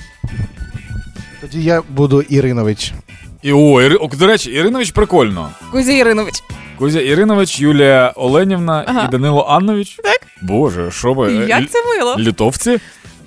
Тоді 1.42 1.64
я 1.64 1.82
буду 1.90 2.22
Іринович. 2.22 2.94
І 3.42 3.54
о, 3.54 3.82
Іри... 3.82 3.96
о, 3.96 4.08
до 4.20 4.28
речі, 4.28 4.52
Іринович 4.52 4.92
прикольно. 4.92 5.50
Кузя 5.72 5.92
Іринович. 5.92 6.44
Кузя 6.78 7.00
Іринович, 7.02 7.60
Юлія 7.60 8.14
Оленівна 8.16 8.84
Ага. 8.88 9.06
і 9.08 9.12
Данило 9.12 9.46
Аннович. 9.50 9.96
Так. 10.04 10.22
Боже, 10.42 10.92
що 10.92 11.14
ви? 11.14 11.34
е, 11.44 11.48
Як 11.48 11.70
це 11.70 11.80
мило? 11.98 12.16
Літовці. 12.20 12.80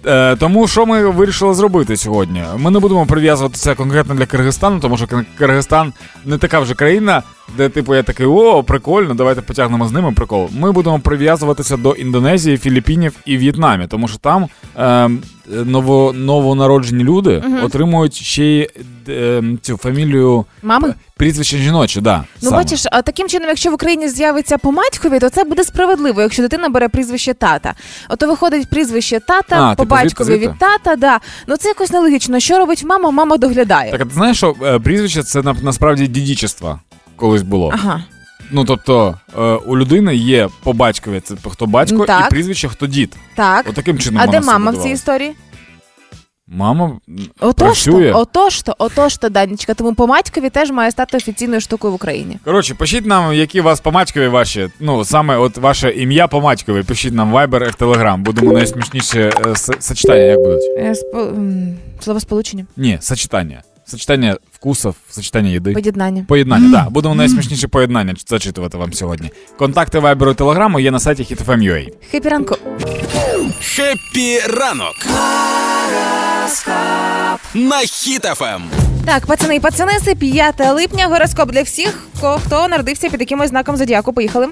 Е, 0.06 0.37
тому 0.37 0.68
що 0.68 0.87
ми 0.87 1.11
вирішили 1.11 1.54
зробити 1.54 1.96
сьогодні? 1.96 2.44
Ми 2.56 2.70
не 2.70 2.78
будемо 2.78 3.06
прив'язуватися 3.06 3.75
конкретно 3.75 4.14
для 4.14 4.26
Киргизстану, 4.26 4.80
тому 4.80 4.96
що 4.96 5.06
Киргизстан 5.38 5.92
не 6.25 6.38
така 6.38 6.61
вже 6.61 6.75
країна, 6.75 7.23
де 7.56 7.68
типу 7.68 7.94
я 7.94 8.02
такий, 8.02 8.26
о, 8.26 8.62
прикольно, 8.62 9.14
давайте 9.14 9.42
потягнемо 9.42 9.88
з 9.88 9.92
ними 9.92 10.12
прикол. 10.12 10.49
Ми 10.58 10.73
будемо 10.73 10.99
прив'язуватися 10.99 11.76
до 11.76 11.92
Індонезії, 11.92 12.58
Філіппінів 12.58 13.14
і 13.25 13.37
В'єтнамі, 13.37 13.87
тому 13.87 14.08
що 14.08 14.18
там 14.18 14.46
е, 14.78 15.11
ново, 15.46 16.12
новонароджені 16.12 17.04
люди 17.04 17.42
Мгм. 17.46 17.64
отримують 17.64 18.14
ще 18.14 18.44
й 18.44 18.68
е, 19.08 19.42
цю 19.62 19.76
фамілію 19.76 20.44
Мами? 20.62 20.94
прізвище 21.16 21.58
жіноче, 21.58 22.00
да. 22.00 22.24
Ну, 22.42 22.48
саме. 22.50 22.62
бачиш, 22.62 22.82
а 22.92 23.02
таким 23.02 23.28
чином, 23.28 23.48
якщо 23.48 23.70
в 23.70 23.74
Україні 23.74 24.08
з'явиться 24.08 24.58
по 24.58 24.72
матькові, 24.72 25.18
то 25.18 25.28
це 25.28 25.44
буде 25.44 25.64
справедливо, 25.64 26.22
якщо 26.22 26.42
дитина 26.42 26.68
бере 26.68 26.88
прізвище 26.88 27.34
тата. 27.34 27.74
Ото 28.08 28.26
виходить 28.28 28.68
прізвище 28.70 29.20
тата, 29.20 29.62
А, 29.62 29.74
по 29.74 29.82
типу, 29.82 29.94
батькові 29.94 30.26
звідти? 30.26 30.48
від 30.48 30.58
тата, 30.58 30.96
да. 30.96 31.20
Ну 31.46 31.56
це 31.56 31.68
якось 31.68 31.90
нелогічно. 31.90 32.40
Що 32.40 32.58
робить 32.58 32.84
мама? 32.84 33.10
Мама 33.10 33.36
доглядає. 33.36 33.90
Так, 33.92 34.00
а 34.00 34.04
ти 34.04 34.14
знаєш, 34.14 34.36
що 34.36 34.54
е, 34.62 34.78
прізвище 34.78 35.22
це 35.22 35.42
на, 35.42 35.56
насправді 35.62 36.06
дідічество 36.06 36.80
колись 37.16 37.42
було. 37.42 37.70
Ага. 37.74 38.04
Ну 38.50 38.64
тобто 38.64 39.18
е, 39.38 39.42
у 39.42 39.76
людини 39.78 40.14
є 40.16 40.48
по 40.62 40.72
батькові, 40.72 41.20
це 41.20 41.34
хто 41.50 41.66
батько, 41.66 41.96
Ну, 41.98 42.06
так. 42.06 42.26
і 42.26 42.30
прізвище 42.30 42.68
хто 42.68 42.86
дід. 42.86 43.16
Так. 43.34 43.68
Отаким 43.68 43.98
чином. 43.98 44.22
А 44.22 44.26
де 44.26 44.40
мама 44.40 44.70
в 44.70 44.76
цій 44.82 44.88
історії? 44.88 45.32
Мама 46.48 46.98
працює. 47.56 48.12
отож 48.12 48.62
то, 48.62 48.74
отож 48.78 49.16
то, 49.16 49.28
Данечка. 49.28 49.74
Тому 49.74 49.94
по 49.94 50.06
матькові 50.06 50.50
теж 50.50 50.70
має 50.70 50.90
стати 50.90 51.16
офіційною 51.16 51.60
штукою 51.60 51.92
в 51.92 51.94
Україні. 51.96 52.38
Коротше, 52.44 52.74
пишіть 52.74 53.06
нам, 53.06 53.34
які 53.34 53.60
у 53.60 53.64
вас 53.64 53.80
по 53.80 53.92
матькові 53.92 54.28
ваші. 54.28 54.68
Ну, 54.80 55.04
саме 55.04 55.36
от 55.36 55.56
ваше 55.58 55.90
ім'я 55.90 56.28
по 56.28 56.40
матькові. 56.40 56.82
Пишіть 56.82 57.14
нам 57.14 57.34
Viber 57.34 57.68
і 57.68 57.82
Telegram. 57.82 58.18
Будемо 58.18 58.52
найсмішніше 58.52 59.32
е, 59.46 59.56
сочетання, 59.80 60.22
як 60.22 60.38
будуть? 60.40 60.62
Е, 60.78 60.92
спо- 60.92 61.74
Словосполучення. 62.00 62.66
Ні, 62.76 62.98
сочетание. 63.00 63.62
Сочетание 63.87 64.37
вкусов, 64.64 64.94
сочетание 65.11 65.49
еды. 65.49 65.73
Поєднання. 65.73 66.25
Поєднання, 66.28 66.78
так. 66.78 66.90
Будемо 66.92 67.14
найсмішніше 67.14 67.68
поєднання 67.68 68.14
зачитувати 68.26 68.78
вам 68.78 68.92
сьогодні. 68.92 69.30
Контакти 69.59 69.99
вайберу 69.99 70.30
і 70.30 70.35
телеграму 70.35 70.80
є 70.80 70.90
на 70.90 71.00
сайті 71.00 71.23
hitfm.ua. 71.23 71.88
Happy 72.11 72.28
ранку. 72.28 72.56
Happy 73.61 74.38
ранок. 74.38 75.06
На 77.54 77.80
Hit 77.80 77.87
FM. 77.87 78.62
Так, 79.06 79.26
пацани 79.26 79.56
і 79.56 79.61
пацаниси, 79.61 80.14
5 80.14 80.61
липня, 80.61 81.06
гороскоп 81.06 81.52
для 81.52 81.62
всіх, 81.62 81.99
хто 82.44 82.68
народився 82.68 83.11
під 83.11 83.21
якимось 83.21 83.49
знаком 83.49 83.76
зодіаку. 83.76 84.12
Поїхали. 84.12 84.49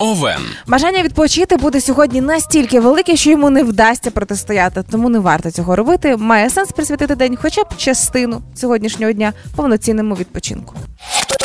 Овен. 0.00 0.40
Бажання 0.66 1.02
відпочити 1.02 1.56
буде 1.56 1.80
сьогодні 1.80 2.20
настільки 2.20 2.80
велике, 2.80 3.16
що 3.16 3.30
йому 3.30 3.50
не 3.50 3.62
вдасться 3.62 4.10
протистояти, 4.10 4.84
тому 4.90 5.08
не 5.08 5.18
варто 5.18 5.50
цього 5.50 5.76
робити. 5.76 6.16
Має 6.16 6.50
сенс 6.50 6.72
присвятити 6.72 7.14
день, 7.14 7.36
хоча 7.42 7.62
б 7.62 7.66
частину 7.76 8.42
сьогоднішнього 8.54 9.12
дня 9.12 9.32
повноцінному 9.56 10.14
відпочинку. 10.14 10.74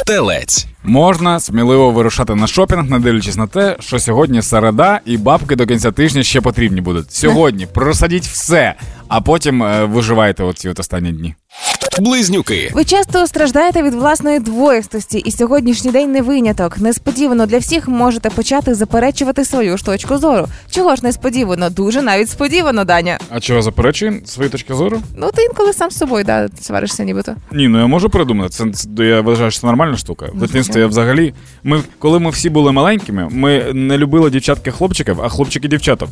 Телець. 0.06 0.68
Можна 0.84 1.40
сміливо 1.40 1.92
вирушати 1.92 2.36
на 2.36 2.48
шопінг, 2.48 2.90
не 2.90 3.00
дивлячись 3.00 3.36
на 3.36 3.48
те, 3.48 3.78
що 3.80 4.00
сьогодні 4.00 4.42
середа 4.42 5.00
і 5.06 5.18
бабки 5.18 5.56
до 5.56 5.68
кінця 5.68 5.92
тижня 5.92 6.24
ще 6.24 6.42
потрібні 6.42 6.82
будуть. 6.82 7.12
Сьогодні 7.12 7.66
просадіть 7.66 8.26
все, 8.26 8.74
а 9.08 9.22
потім 9.22 9.64
е, 9.64 9.86
виживайте 9.86 10.44
оці 10.44 10.70
от 10.70 10.80
останні 10.80 11.12
дні. 11.12 11.36
Близнюки. 12.00 12.72
Ви 12.74 12.84
часто 12.84 13.28
страждаєте 13.28 13.84
від 13.84 13.94
власної 13.94 14.40
двоїстості, 14.40 15.18
і 15.18 15.32
сьогоднішній 15.32 15.92
день 15.92 16.12
не 16.12 16.22
виняток. 16.22 16.78
Несподівано 16.78 17.46
для 17.46 17.58
всіх 17.58 17.88
можете 17.88 18.30
почати 18.30 18.76
заперечувати 18.76 19.46
свою 19.46 19.78
ж 19.78 19.86
точку 19.86 20.18
зору. 20.18 20.48
Чого 20.72 20.96
ж 20.96 21.04
несподівано? 21.04 21.70
Дуже 21.70 22.02
навіть 22.02 22.30
сподівано, 22.30 22.86
Даня. 22.86 23.18
А 23.30 23.40
чого 23.40 23.62
заперечує 23.62 24.22
свої 24.26 24.50
точки 24.50 24.74
зору? 24.74 25.02
Ну 25.18 25.30
ти 25.36 25.44
інколи 25.44 25.74
сам 25.74 25.92
з 25.92 25.98
собою 25.98 26.24
да, 26.24 26.48
сваришся, 26.62 27.04
нібито. 27.04 27.36
Ні, 27.52 27.68
ну 27.68 27.80
я 27.80 27.88
можу 27.88 28.10
придумати. 28.10 28.50
Це, 28.50 28.66
це 28.98 29.06
я 29.06 29.22
вважаю, 29.22 29.52
що 29.52 29.62
це 29.62 29.68
нормальна 29.68 29.98
штука. 29.98 30.26
В 30.34 30.40
дитинстві 30.40 30.80
я 30.80 30.88
взагалі. 30.88 31.34
Ми, 31.64 31.82
коли 32.00 32.20
ми 32.20 32.30
всі 32.30 32.50
були 32.50 32.72
маленькими, 32.72 33.28
ми 33.32 33.64
не 33.74 33.98
любили 33.98 34.30
дівчатки 34.30 34.72
хлопчиків, 34.72 35.22
а 35.22 35.30
хлопчики 35.30 35.68
дівчаток. 35.68 36.10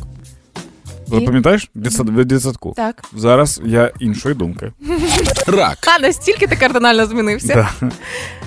Ви 1.20 1.26
пам'ятаєш? 1.26 1.70
В 1.74 1.78
дитсад- 1.78 2.24
дитсадку. 2.24 2.72
Так. 2.76 3.04
Зараз 3.16 3.60
я 3.64 3.90
іншої 4.00 4.34
думки. 4.34 4.72
Рак. 5.46 5.78
А 5.98 6.02
настільки 6.02 6.46
ти 6.46 6.56
кардинально 6.56 7.06
змінився. 7.06 7.68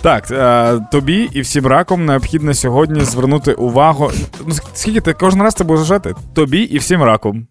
Так, 0.01 0.31
е, 0.31 0.79
тобі 0.91 1.29
і 1.33 1.41
всім 1.41 1.65
раком 1.67 2.05
необхідно 2.05 2.53
сьогодні 2.53 3.01
звернути 3.01 3.53
увагу. 3.53 4.11
Ну, 4.47 4.55
скільки 4.73 5.01
ти 5.01 5.13
кожен 5.13 5.41
раз 5.41 5.53
це 5.53 5.63
будеш 5.63 5.85
жати? 5.85 6.13
Тобі 6.33 6.59
і 6.59 6.77
всім 6.77 7.03
раком. 7.03 7.47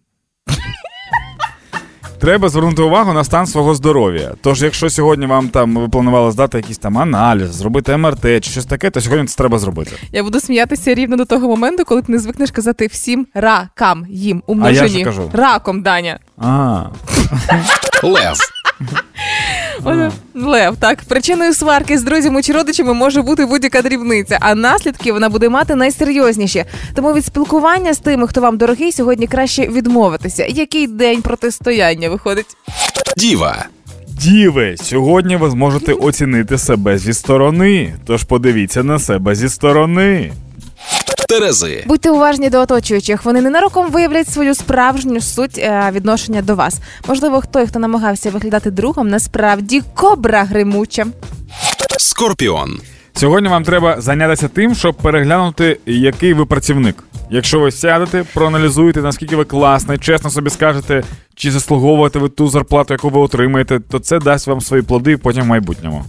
Треба 2.19 2.49
звернути 2.49 2.81
увагу 2.81 3.13
на 3.13 3.23
стан 3.23 3.47
свого 3.47 3.75
здоров'я. 3.75 4.31
Тож, 4.41 4.61
якщо 4.63 4.89
сьогодні 4.89 5.25
вам 5.25 5.49
там 5.49 5.75
ви 5.77 5.89
планували 5.89 6.31
здати 6.31 6.57
якийсь 6.57 6.77
там 6.77 6.97
аналіз, 6.97 7.49
зробити 7.53 7.97
МРТ 7.97 8.21
чи 8.43 8.51
щось 8.51 8.65
таке, 8.65 8.89
то 8.89 9.01
сьогодні 9.01 9.25
це 9.27 9.37
треба 9.37 9.59
зробити. 9.59 9.91
Я 10.11 10.23
буду 10.23 10.39
сміятися 10.39 10.93
рівно 10.93 11.17
до 11.17 11.25
того 11.25 11.47
моменту, 11.47 11.85
коли 11.85 12.01
ти 12.01 12.11
не 12.11 12.19
звикнеш 12.19 12.51
казати 12.51 12.87
всім 12.87 13.27
ракам 13.33 14.05
їм 14.09 14.43
у 14.47 14.53
А 14.53 14.55
я 14.55 14.81
множині. 14.81 14.89
що 14.89 15.03
кажу? 15.05 15.29
Раком, 15.33 15.81
Даня. 15.81 16.19
А, 16.37 16.83
Лев. 18.03 18.37
О, 20.69 20.75
так. 20.79 21.03
Причиною 21.07 21.53
сварки 21.53 21.97
з 21.97 22.03
друзями 22.03 22.43
чи 22.43 22.53
родичами 22.53 22.93
може 22.93 23.21
бути 23.21 23.45
будь-яка 23.45 23.81
дрібниця, 23.81 24.37
а 24.41 24.55
наслідки 24.55 25.11
вона 25.11 25.29
буде 25.29 25.49
мати 25.49 25.75
найсерйозніші. 25.75 26.65
Тому 26.95 27.13
від 27.13 27.25
спілкування 27.25 27.93
з 27.93 27.99
тими, 27.99 28.27
хто 28.27 28.41
вам 28.41 28.57
дорогий, 28.57 28.91
сьогодні 28.91 29.27
краще 29.27 29.67
відмовитися. 29.67 30.45
Який 30.49 30.87
день 30.87 31.21
протистояння 31.21 32.09
виходить? 32.09 32.57
Діва. 33.17 33.65
діви, 34.07 34.75
сьогодні 34.77 35.35
ви 35.35 35.49
зможете 35.49 35.93
оцінити 36.07 36.57
себе 36.57 36.97
зі 36.97 37.13
сторони. 37.13 37.93
Тож 38.05 38.23
подивіться 38.23 38.83
на 38.83 38.99
себе 38.99 39.35
зі 39.35 39.49
сторони. 39.49 40.31
Терези. 41.27 41.83
Будьте 41.87 42.11
уважні 42.11 42.49
до 42.49 42.59
оточуючих. 42.59 43.25
Вони 43.25 43.41
ненароком 43.41 43.91
виявлять 43.91 44.29
свою 44.29 44.55
справжню 44.55 45.21
суть 45.21 45.57
е, 45.57 45.91
відношення 45.93 46.41
до 46.41 46.55
вас. 46.55 46.79
Можливо, 47.07 47.43
той, 47.51 47.67
хто 47.67 47.79
намагався 47.79 48.29
виглядати 48.29 48.71
другом, 48.71 49.09
насправді 49.09 49.83
кобра 49.93 50.43
гримуча. 50.43 51.05
Скорпіон. 51.97 52.79
Сьогодні 53.13 53.49
вам 53.49 53.63
треба 53.63 54.01
зайнятися 54.01 54.47
тим, 54.47 54.75
щоб 54.75 54.95
переглянути, 54.95 55.79
який 55.85 56.33
ви 56.33 56.45
працівник. 56.45 57.03
Якщо 57.31 57.59
ви 57.59 57.71
сядете, 57.71 58.23
проаналізуєте, 58.33 59.01
наскільки 59.01 59.35
ви 59.35 59.45
класний, 59.45 59.97
чесно 59.97 60.29
собі 60.29 60.49
скажете, 60.49 61.03
чи 61.35 61.51
заслуговуєте 61.51 62.19
ви 62.19 62.29
ту 62.29 62.47
зарплату, 62.47 62.93
яку 62.93 63.09
ви 63.09 63.19
отримаєте, 63.19 63.79
то 63.79 63.99
це 63.99 64.19
дасть 64.19 64.47
вам 64.47 64.61
свої 64.61 64.83
плоди 64.83 65.17
потім 65.17 65.43
в 65.43 65.47
майбутньому. 65.47 66.05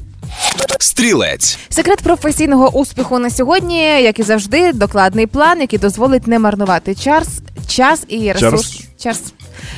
Стрілець. 0.81 1.59
Секрет 1.69 2.01
професійного 2.01 2.71
успіху 2.71 3.19
на 3.19 3.31
сьогодні, 3.31 3.83
як 3.83 4.19
і 4.19 4.23
завжди, 4.23 4.73
докладний 4.73 5.27
план, 5.27 5.61
який 5.61 5.79
дозволить 5.79 6.27
не 6.27 6.39
марнувати 6.39 6.95
час, 6.95 7.29
час 7.69 8.05
і 8.09 8.33
ресурс. 8.33 8.83
Час 9.03 9.23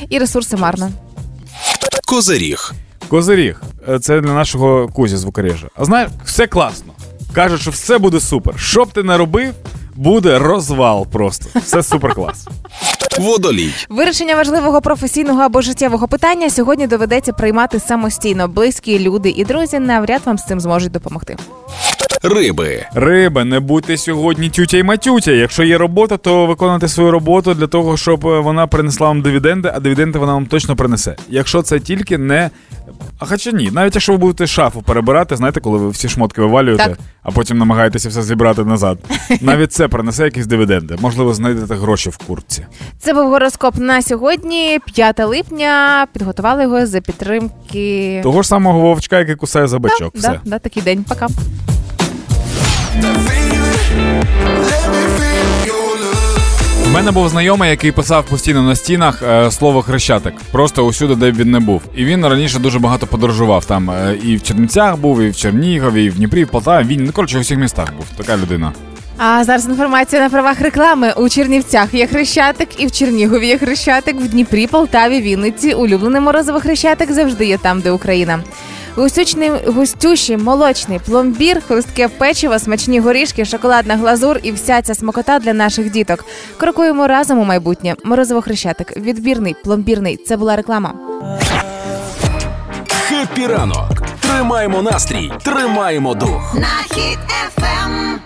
і 0.09 0.19
ресурси 0.19 0.57
марно. 0.57 0.91
Козиріг. 2.07 2.73
Козиріг 3.07 3.61
е, 3.89 3.99
це 3.99 4.21
для 4.21 4.33
нашого 4.33 4.87
кузі 4.87 5.17
звукорежа. 5.17 5.67
А 5.75 5.85
знаєш, 5.85 6.11
все 6.25 6.47
класно. 6.47 6.93
Кажуть, 7.33 7.61
що 7.61 7.71
все 7.71 7.97
буде 7.97 8.19
супер. 8.19 8.59
Що 8.59 8.85
б 8.85 8.93
ти 8.93 9.03
не 9.03 9.17
робив, 9.17 9.53
буде 9.95 10.39
розвал 10.39 11.07
просто. 11.07 11.59
Все 11.59 11.83
супер 11.83 12.13
клас. 12.13 12.47
Водолій. 13.19 13.73
Вирішення 13.89 14.35
важливого 14.35 14.81
професійного 14.81 15.41
або 15.41 15.61
життєвого 15.61 16.07
питання 16.07 16.49
сьогодні 16.49 16.87
доведеться 16.87 17.33
приймати 17.33 17.79
самостійно. 17.79 18.47
Близькі 18.47 18.99
люди 18.99 19.29
і 19.29 19.45
друзі 19.45 19.79
навряд 19.79 20.21
вам 20.25 20.37
з 20.37 20.45
цим 20.45 20.59
зможуть 20.59 20.91
допомогти. 20.91 21.37
Риби. 22.23 22.85
Риби, 22.93 23.43
не 23.43 23.59
будьте 23.59 23.97
сьогодні 23.97 24.49
тютя 24.49 24.77
й 24.77 24.83
матютя. 24.83 25.31
Якщо 25.31 25.63
є 25.63 25.77
робота, 25.77 26.17
то 26.17 26.45
виконуйте 26.45 26.87
свою 26.87 27.11
роботу 27.11 27.53
для 27.53 27.67
того, 27.67 27.97
щоб 27.97 28.27
е, 28.27 28.39
вона 28.39 28.67
принесла 28.67 29.07
вам 29.07 29.21
дивіденди, 29.21 29.71
а 29.75 29.79
дивіденди 29.79 30.19
вона 30.19 30.33
вам 30.33 30.45
точно 30.45 30.75
принесе. 30.75 31.15
Якщо 31.29 31.61
це 31.61 31.79
тільки 31.79 32.17
не. 32.17 32.49
А 33.19 33.25
хоча 33.25 33.51
ні, 33.51 33.69
навіть 33.71 33.95
якщо 33.95 34.11
ви 34.11 34.17
будете 34.17 34.47
шафу 34.47 34.81
перебирати, 34.81 35.35
знаєте, 35.35 35.59
коли 35.59 35.77
ви 35.77 35.89
всі 35.89 36.09
шмотки 36.09 36.41
вивалюєте, 36.41 36.83
Так. 36.85 36.99
а 37.23 37.31
потім 37.31 37.57
намагаєтеся 37.57 38.09
все 38.09 38.21
зібрати 38.23 38.63
назад. 38.63 38.97
Навіть 39.41 39.73
це 39.73 39.87
принесе 39.87 40.23
якісь 40.23 40.47
дивіденди. 40.47 40.95
Можливо, 41.01 41.33
знайдете 41.33 41.75
гроші 41.75 42.09
в 42.09 42.17
куртці. 42.17 42.65
Це 42.99 43.13
був 43.13 43.29
гороскоп 43.29 43.77
на 43.77 44.01
сьогодні, 44.01 44.79
5 44.93 45.19
липня. 45.19 46.07
Підготували 46.13 46.63
його 46.63 46.85
за 46.85 47.01
підтримки. 47.01 48.19
Того 48.23 48.41
ж 48.41 48.47
самого 48.47 48.79
вовчка, 48.79 49.19
який 49.19 49.35
кусає 49.35 49.67
за 49.67 49.79
бачок. 49.79 50.15
Все. 50.15 50.27
Да, 50.27 50.41
да, 50.45 50.59
такий 50.59 50.83
день. 50.83 51.03
Пока. 51.09 51.27
У 56.91 56.93
мене 56.93 57.11
був 57.11 57.29
знайомий, 57.29 57.69
який 57.69 57.91
писав 57.91 58.25
постійно 58.25 58.63
на 58.63 58.75
стінах 58.75 59.23
е, 59.23 59.51
слово 59.51 59.81
хрещатик, 59.81 60.33
просто 60.51 60.85
усюди, 60.85 61.15
де 61.15 61.31
б 61.31 61.35
він 61.35 61.51
не 61.51 61.59
був. 61.59 61.81
І 61.95 62.05
він 62.05 62.25
раніше 62.25 62.59
дуже 62.59 62.79
багато 62.79 63.07
подорожував. 63.07 63.65
Там 63.65 63.91
е, 63.91 64.17
і 64.23 64.35
в 64.35 64.43
Чернівцях 64.43 64.97
був, 64.97 65.21
і 65.21 65.29
в 65.29 65.35
Чернігові, 65.35 66.05
і 66.05 66.09
в 66.09 66.15
Дніпрі, 66.15 66.43
в 66.43 66.47
Полтаві. 66.47 66.87
Він 66.87 67.03
ну, 67.03 67.11
коротше 67.11 67.37
у 67.37 67.41
всіх 67.41 67.57
містах 67.57 67.93
був. 67.95 68.05
Така 68.17 68.37
людина. 68.37 68.73
А 69.17 69.43
зараз 69.43 69.65
інформація 69.65 70.21
на 70.21 70.29
правах 70.29 70.61
реклами. 70.61 71.13
У 71.17 71.29
Чернівцях 71.29 71.93
є 71.93 72.07
хрещатик, 72.07 72.81
і 72.81 72.85
в 72.85 72.91
Чернігові 72.91 73.47
є 73.47 73.57
хрещатик, 73.57 74.15
в 74.15 74.27
Дніпрі, 74.27 74.67
Полтаві, 74.67 75.21
Вінниці. 75.21 75.73
Улюблений 75.73 76.21
морозиво 76.21 76.59
хрещатик 76.59 77.11
завжди 77.11 77.45
є 77.45 77.57
там, 77.57 77.81
де 77.81 77.91
Україна. 77.91 78.39
Густючний, 78.95 79.51
густющий, 79.67 80.37
молочний 80.37 80.99
пломбір, 80.99 81.61
хрустке 81.67 82.07
печиво, 82.07 82.59
смачні 82.59 82.99
горішки, 82.99 83.45
шоколадна 83.45 83.95
глазур 83.95 84.39
і 84.43 84.51
вся 84.51 84.81
ця 84.81 84.95
смакота 84.95 85.39
для 85.39 85.53
наших 85.53 85.91
діток. 85.91 86.25
Крокуємо 86.57 87.07
разом 87.07 87.39
у 87.39 87.43
майбутнє. 87.43 87.95
Морозиво 88.03 88.41
хрещатик. 88.41 88.97
Відбірний, 88.97 89.55
пломбірний. 89.63 90.17
Це 90.17 90.37
була 90.37 90.55
реклама. 90.55 90.93
Happy 92.87 93.47
ранок. 93.47 94.01
Тримаємо 94.19 94.81
настрій, 94.81 95.31
тримаємо 95.43 96.13
дух. 96.15 96.55
на 96.55 96.95
хід 96.95 97.19
ефем. 97.47 98.19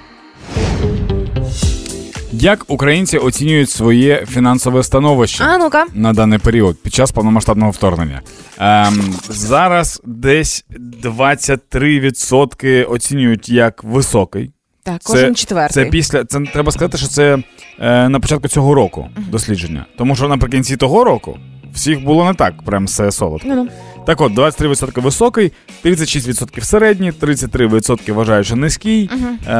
Як 2.45 2.65
українці 2.67 3.17
оцінюють 3.17 3.69
своє 3.69 4.25
фінансове 4.25 4.83
становище? 4.83 5.43
А 5.43 5.57
ну-ка. 5.57 5.85
на 5.93 6.13
даний 6.13 6.39
період 6.39 6.83
під 6.83 6.93
час 6.93 7.11
повномасштабного 7.11 7.71
вторгнення. 7.71 8.21
Ем, 8.59 9.15
зараз 9.29 10.01
десь 10.05 10.65
23% 11.03 12.91
оцінюють 12.91 13.49
як 13.49 13.83
високий. 13.83 14.51
Так, 14.83 15.01
кожен 15.03 15.35
четвертий. 15.35 15.83
Це 15.83 15.89
після 15.89 16.25
це 16.25 16.39
треба 16.39 16.71
сказати, 16.71 16.97
що 16.97 17.07
це 17.07 17.37
е, 17.79 18.09
на 18.09 18.19
початку 18.19 18.47
цього 18.47 18.73
року 18.73 19.09
дослідження. 19.17 19.85
Тому 19.97 20.15
що 20.15 20.27
наприкінці 20.27 20.77
того 20.77 21.03
року 21.03 21.37
всіх 21.73 22.03
було 22.03 22.25
не 22.25 22.33
так, 22.33 22.63
прям 22.63 22.85
все 22.85 23.11
солодко. 23.11 23.47
Ну-ну. 23.47 23.67
Так 24.05 24.21
от, 24.21 24.33
23% 24.33 25.01
високий, 25.01 25.51
36% 25.85 26.61
середній, 26.61 27.11
33% 27.11 28.13
вважають, 28.13 28.45
що 28.47 28.55
низький, 28.55 29.09
е, 29.47 29.51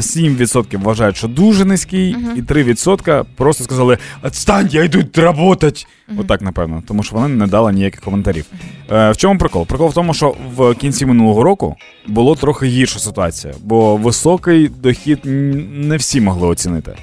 7% 0.00 0.82
вважають, 0.82 1.16
що 1.16 1.28
дуже 1.28 1.64
низький, 1.64 2.16
і 2.36 2.42
3% 2.42 3.24
просто 3.36 3.64
сказали: 3.64 3.98
Отстань, 4.22 4.68
я 4.72 4.84
йду 4.84 5.04
працювати. 5.04 5.72
Отак, 6.18 6.42
напевно, 6.42 6.82
тому 6.86 7.02
що 7.02 7.16
вона 7.16 7.28
не 7.28 7.46
дала 7.46 7.72
ніяких 7.72 8.00
коментарів. 8.00 8.44
Е, 8.90 9.10
в 9.10 9.16
чому 9.16 9.38
прикол? 9.38 9.66
Прикол 9.66 9.88
в 9.88 9.94
тому, 9.94 10.14
що 10.14 10.34
в 10.56 10.74
кінці 10.74 11.06
минулого 11.06 11.42
року 11.42 11.76
було 12.06 12.36
трохи 12.36 12.66
гірша 12.66 12.98
ситуація, 12.98 13.54
бо 13.62 13.96
високий 13.96 14.68
дохід 14.68 15.18
не 15.24 15.96
всі 15.96 16.20
могли 16.20 16.48
оцінити. 16.48 16.94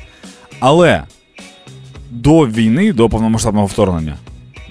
Але 0.59 1.03
до 2.11 2.47
війни, 2.47 2.93
до 2.93 3.09
повномасштабного 3.09 3.67
вторгнення, 3.67 4.15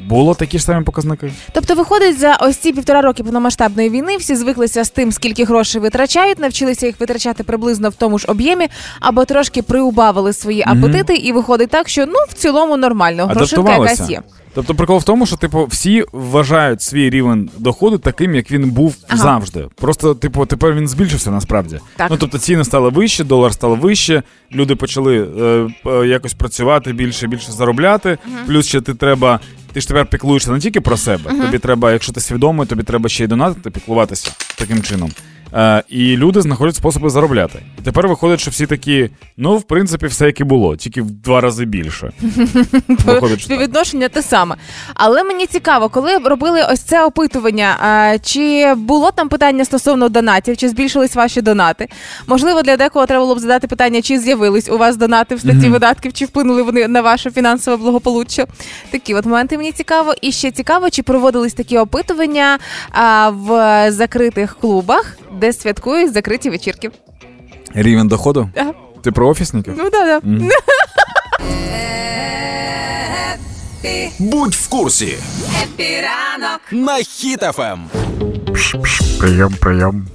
було 0.09 0.35
такі 0.35 0.59
ж 0.59 0.65
самі 0.65 0.85
показники. 0.85 1.33
Тобто, 1.53 1.75
виходить, 1.75 2.19
за 2.19 2.37
ось 2.37 2.57
ці 2.57 2.73
півтора 2.73 3.01
роки 3.01 3.23
повномасштабної 3.23 3.91
війни 3.91 4.17
всі 4.17 4.37
звиклися 4.37 4.85
з 4.85 4.91
тим, 4.91 5.13
скільки 5.13 5.45
грошей 5.45 5.81
витрачають, 5.81 6.39
навчилися 6.39 6.87
їх 6.87 7.01
витрачати 7.01 7.45
приблизно 7.45 7.89
в 7.89 7.95
тому 7.95 8.19
ж 8.19 8.27
об'ємі, 8.29 8.69
або 9.01 9.25
трошки 9.25 9.63
приубавили 9.63 10.33
свої 10.33 10.65
апетити, 10.67 11.15
і 11.15 11.33
виходить 11.33 11.71
так, 11.71 11.89
що 11.89 12.07
ну 12.07 12.19
в 12.29 12.35
цілому 12.35 12.77
нормально, 12.77 13.27
грошинка 13.27 13.73
якась 13.73 14.11
є. 14.11 14.23
Тобто 14.57 14.75
прикол 14.75 14.99
в 14.99 15.05
тому, 15.05 15.27
що 15.27 15.37
типу 15.37 15.67
всі 15.67 16.05
вважають 16.13 16.83
свій 16.83 17.11
рівень 17.11 17.51
доходу 17.59 17.99
таким, 17.99 18.35
як 18.35 18.51
він 18.51 18.71
був 18.71 18.97
Ага. 19.09 19.23
завжди. 19.23 19.67
Просто, 19.75 20.15
типу, 20.15 20.47
тепер 20.47 20.73
він 20.75 20.89
збільшився 20.89 21.31
насправді. 21.31 21.81
Так. 21.97 22.11
Ну 22.11 22.17
тобто 22.17 22.39
ціни 22.39 22.65
стали 22.65 22.89
вищі, 22.89 23.25
долар 23.25 23.53
став 23.53 23.79
вище, 23.79 24.23
люди 24.53 24.77
почали 24.77 25.29
е, 25.41 25.91
е, 25.91 26.07
якось 26.07 26.35
працювати 26.35 26.93
більше, 26.93 27.27
більше 27.27 27.53
заробляти. 27.53 28.19
Плюс 28.47 28.67
ще 28.67 28.81
ти 28.81 28.95
треба. 28.95 29.41
Ти 29.77 29.81
ж 29.81 29.89
тепер 29.89 30.07
піклуєшся 30.07 30.51
не 30.51 30.59
тільки 30.59 30.81
про 30.81 30.97
себе. 30.97 31.31
Тобі 31.31 31.59
треба, 31.59 31.93
якщо 31.93 32.13
ти 32.13 32.21
свідомий, 32.21 32.67
тобі 32.67 32.83
треба 32.83 33.09
ще 33.09 33.25
й 33.25 33.27
донатити, 33.27 33.71
піклуватися 33.71 34.33
таким 34.59 34.83
чином. 34.83 35.11
Е, 35.57 35.83
і 35.89 36.17
люди 36.17 36.43
знаходять 36.43 36.77
способи 36.77 37.11
заробляти. 37.11 37.63
І 37.79 37.83
тепер 37.83 38.09
виходить, 38.09 38.41
що 38.41 38.51
всі 38.51 38.67
такі, 38.67 39.11
ну, 39.37 39.57
в 39.57 39.63
принципі, 39.63 40.07
все 40.07 40.27
як 40.27 40.41
і 40.41 40.45
було, 40.45 40.77
тільки 40.77 41.03
в 41.03 41.11
два 41.11 41.41
рази 41.41 41.65
більше. 41.65 42.13
Виходить. 42.89 43.43
Співвідношення 43.43 44.09
те 44.09 44.23
саме. 44.23 44.57
Але 44.95 45.23
мені 45.23 45.47
цікаво, 45.47 45.89
коли 45.89 46.17
робили 46.17 46.61
ось 46.73 46.81
це 46.81 47.05
опитування, 47.05 47.77
а, 47.81 48.19
чи 48.23 48.75
було 48.75 49.11
там 49.11 49.29
питання 49.29 49.65
стосовно 49.65 50.09
донатів, 50.09 50.57
чи 50.57 50.69
збільшились 50.69 51.15
ваші 51.15 51.43
донати? 51.43 51.89
Можливо, 52.27 52.63
для 52.63 52.77
декого 52.77 53.07
треба 53.07 53.25
було 53.25 53.35
б 53.35 53.39
задати 53.39 53.67
питання, 53.67 54.03
чи 54.03 54.19
з'явились 54.19 54.69
у 54.69 54.79
вас 54.79 54.97
донати 54.97 55.35
в 55.35 55.41
статті 55.41 55.69
видатків, 55.69 56.13
чи 56.13 56.25
вплинули 56.25 56.63
вони 56.63 56.89
на 56.89 57.01
ваше 57.01 57.31
фінансове 57.31 57.77
благополуччя. 57.77 58.47
Такі 58.91 59.15
от 59.15 59.25
моменти 59.25 59.57
мені 59.57 59.73
цікаво. 59.73 60.15
І 60.21 60.33
ще 60.33 60.51
цікаво, 60.51 60.91
чи 60.91 61.03
проводились 61.03 61.55
такі 61.55 61.79
опитування 61.79 62.59
а, 62.91 63.29
в 63.29 63.91
закритих 63.91 64.57
клубах, 64.61 65.19
де 65.41 65.46
святкують 65.53 66.13
закриті 66.13 66.51
вечірки. 66.51 66.91
Рівень 67.75 68.09
доходу? 68.09 68.51
Ага. 68.57 68.73
Ти 69.05 69.13
про 69.13 69.29
офісників? 69.29 69.75
Ну 69.79 69.91
да, 69.91 70.05
да. 70.21 70.21
Будь 74.19 74.55
в 74.55 74.69
курсі 74.69 75.19
Епіранок. 75.63 76.61
на 76.73 76.97
Хіт 76.97 77.43
Ем. 77.59 77.85
Прийом, 79.21 79.55
прийом. 79.61 80.07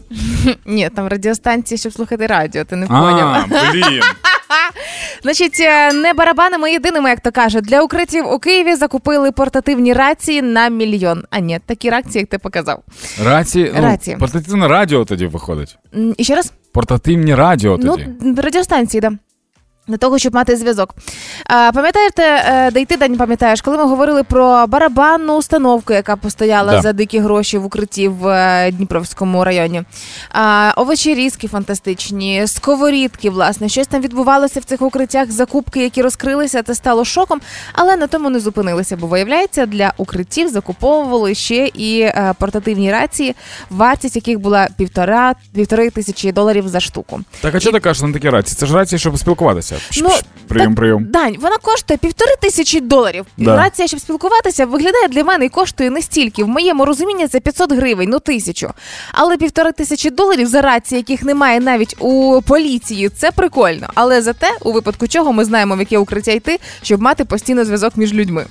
Ні, 0.66 0.90
там 0.96 1.08
радіостанції, 1.08 1.78
щоб 1.78 1.94
слухати 1.94 2.28
радіо, 2.28 2.64
ти 2.66 2.76
не 2.76 2.88
поняв. 2.88 3.46
А, 3.52 3.72
блін. 3.72 4.02
Значить, 5.24 5.60
е, 5.60 5.94
не 5.94 6.14
барабанами 6.14 6.72
єдиними, 6.72 7.10
як 7.10 7.20
то 7.20 7.32
кажуть, 7.32 7.66
для 7.66 7.82
укриттів 7.82 8.28
у 8.28 8.40
Києві 8.40 8.76
закупили 8.76 9.32
портативні 9.32 9.94
рації 9.94 10.42
на 10.42 10.70
мільйон. 10.70 11.24
А 11.30 11.40
ні, 11.40 11.60
такі 11.66 11.90
рації, 11.90 12.20
як 12.20 12.30
ти 12.30 12.38
показав. 12.38 12.84
Рації, 13.24 13.74
ну, 14.14 14.18
портативне 14.20 14.68
радіо 14.68 15.06
тоді 15.06 15.26
виходить. 15.28 15.78
І 16.18 16.24
ще 16.24 16.36
раз, 16.36 16.54
Портативні 16.74 17.36
радіо 17.36 17.78
тоді. 17.78 18.08
ну 18.22 18.36
радіостанції, 18.42 19.02
да. 19.02 19.12
Для 19.88 19.98
того, 19.98 20.18
щоб 20.20 20.34
мати 20.36 20.56
зв'язок. 20.56 20.96
А, 21.46 21.72
пам'ятаєте, 21.74 22.24
е, 22.24 22.72
де 22.72 22.82
й 22.82 22.86
ти 22.86 22.98
Дань, 22.98 23.18
пам'ятаєш, 23.18 23.62
коли 23.62 23.78
ми 23.78 23.84
говорили 23.84 24.24
про 24.24 24.68
барабанну 24.68 25.38
установку, 25.38 25.94
яка 25.94 26.16
постояла 26.16 26.72
Да. 26.72 26.82
за 26.82 26.94
дикі 26.94 27.20
гроші 27.20 27.58
в 27.58 27.66
укритті 27.66 28.08
в 28.08 28.28
е, 28.28 28.72
Дніпровському 28.72 29.44
районі. 29.44 29.84
А, 30.30 30.72
овочі 30.76 31.14
різки 31.16 31.48
фантастичні, 31.48 32.48
сковорідки, 32.48 33.30
власне, 33.30 33.70
щось 33.70 33.88
там 33.88 34.02
відбувалося 34.02 34.60
в 34.60 34.64
цих 34.64 34.82
укриттях, 34.82 35.32
закупки, 35.32 35.84
які 35.84 36.02
розкрилися, 36.02 36.64
це 36.64 36.76
стало 36.76 37.06
шоком, 37.06 37.42
але 37.74 37.98
на 37.98 38.08
тому 38.08 38.30
не 38.30 38.40
зупинилися, 38.40 38.98
бо 38.98 39.08
виявляється, 39.08 39.66
для 39.66 39.94
укриттів 39.98 40.50
закуповували 40.50 41.36
ще 41.36 41.68
і 41.68 42.00
е, 42.02 42.34
портативні 42.40 42.92
рації, 42.92 43.36
вартість 43.70 44.16
яких 44.16 44.40
була 44.40 44.68
півтора 44.78 45.36
півтори 45.54 45.90
тисячі 45.90 46.32
доларів 46.32 46.68
за 46.68 46.80
штуку. 46.80 47.20
Так, 47.42 47.56
а 47.56 47.60
що 47.60 47.72
ти 47.72 47.80
кажеш 47.80 48.04
на 48.04 48.14
такі 48.14 48.30
рації? 48.30 48.56
Це 48.60 48.66
ж 48.66 48.76
рації, 48.76 49.00
щоб 49.00 49.18
спілкуватися. 49.18 49.71
Пш, 49.90 50.02
Ну, 50.04 50.10
прийом, 50.48 50.76
прийом. 50.76 51.06
Дань, 51.10 51.36
вона 51.42 51.58
коштує 51.58 51.98
півтори 51.98 52.32
тисячі 52.42 52.80
доларів. 52.82 53.26
Да. 53.38 53.56
Рація, 53.58 53.88
щоб 53.88 54.00
спілкуватися, 54.00 54.66
виглядає 54.66 55.08
для 55.08 55.24
мене 55.24 55.46
і 55.46 55.50
коштує 55.50 55.90
не 55.90 56.02
стільки. 56.02 56.44
В 56.44 56.48
моєму 56.48 56.86
розумінні 56.86 57.28
це 57.28 57.40
500 57.40 57.72
гривень, 57.72 58.10
ну 58.10 58.20
тисячу. 58.20 58.70
Але 59.12 59.38
півтори 59.38 59.72
тисячі 59.72 60.10
доларів 60.10 60.48
за 60.48 60.62
рації, 60.62 60.98
яких 60.98 61.24
немає 61.24 61.60
навіть 61.60 61.96
у 62.00 62.42
поліції, 62.48 63.10
це 63.10 63.32
прикольно. 63.32 63.88
Але 63.96 64.22
зате, 64.22 64.48
у 64.62 64.72
випадку 64.72 65.08
чого 65.08 65.34
ми 65.34 65.46
знаємо, 65.46 65.76
в 65.76 65.80
яке 65.80 65.98
укриття 65.98 66.32
йти, 66.32 66.60
щоб 66.82 67.02
мати 67.02 67.26
постійно 67.26 67.66
зв'язок 67.66 67.98
між 67.98 68.14
людьми. 68.14 68.46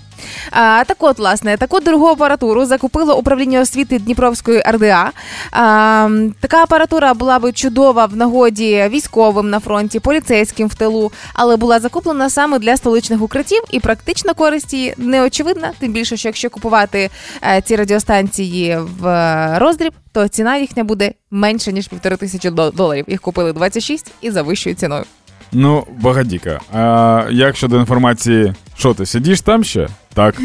А, 0.50 0.84
так 0.86 0.96
от, 1.00 1.18
власне, 1.18 1.56
таку 1.56 1.80
дорогу 1.80 2.06
апаратуру 2.06 2.64
закупило 2.66 3.18
управління 3.18 3.60
освіти 3.60 3.98
Дніпровської 3.98 4.62
РДА. 4.70 5.10
А, 5.52 6.08
така 6.40 6.62
апаратура 6.62 7.14
була 7.14 7.38
би 7.38 7.52
чудова 7.52 8.06
в 8.06 8.16
нагоді 8.16 8.88
військовим 8.90 9.50
на 9.50 9.60
фронті, 9.60 10.00
поліцейським 10.00 10.68
в 10.68 10.74
тилу, 10.74 11.09
але 11.34 11.56
була 11.56 11.80
закуплена 11.80 12.30
саме 12.30 12.58
для 12.58 12.76
столичних 12.76 13.22
укриттів, 13.22 13.62
і 13.70 13.80
практична 13.80 14.34
користь 14.34 14.72
її 14.72 14.94
не 14.96 15.22
очевидна. 15.22 15.72
Тим 15.78 15.92
більше, 15.92 16.16
що 16.16 16.28
якщо 16.28 16.50
купувати 16.50 17.10
е, 17.42 17.62
ці 17.64 17.76
радіостанції 17.76 18.78
в 19.00 19.06
е, 19.06 19.58
роздріб, 19.58 19.92
то 20.12 20.28
ціна 20.28 20.56
їхня 20.56 20.84
буде 20.84 21.12
менше 21.30 21.72
ніж 21.72 21.88
півтори 21.88 22.16
тисячі 22.16 22.50
доларів. 22.50 23.04
Їх 23.08 23.20
купили 23.20 23.52
26 23.52 24.12
і 24.20 24.30
за 24.30 24.42
вищою 24.42 24.76
ціною. 24.76 25.04
Ну, 25.52 25.86
багадіка. 26.00 26.60
А 26.72 27.24
як 27.30 27.56
щодо 27.56 27.76
інформації, 27.78 28.54
що 28.76 28.94
ти 28.94 29.06
сидиш 29.06 29.40
там 29.40 29.64
ще? 29.64 29.88
Так. 30.14 30.34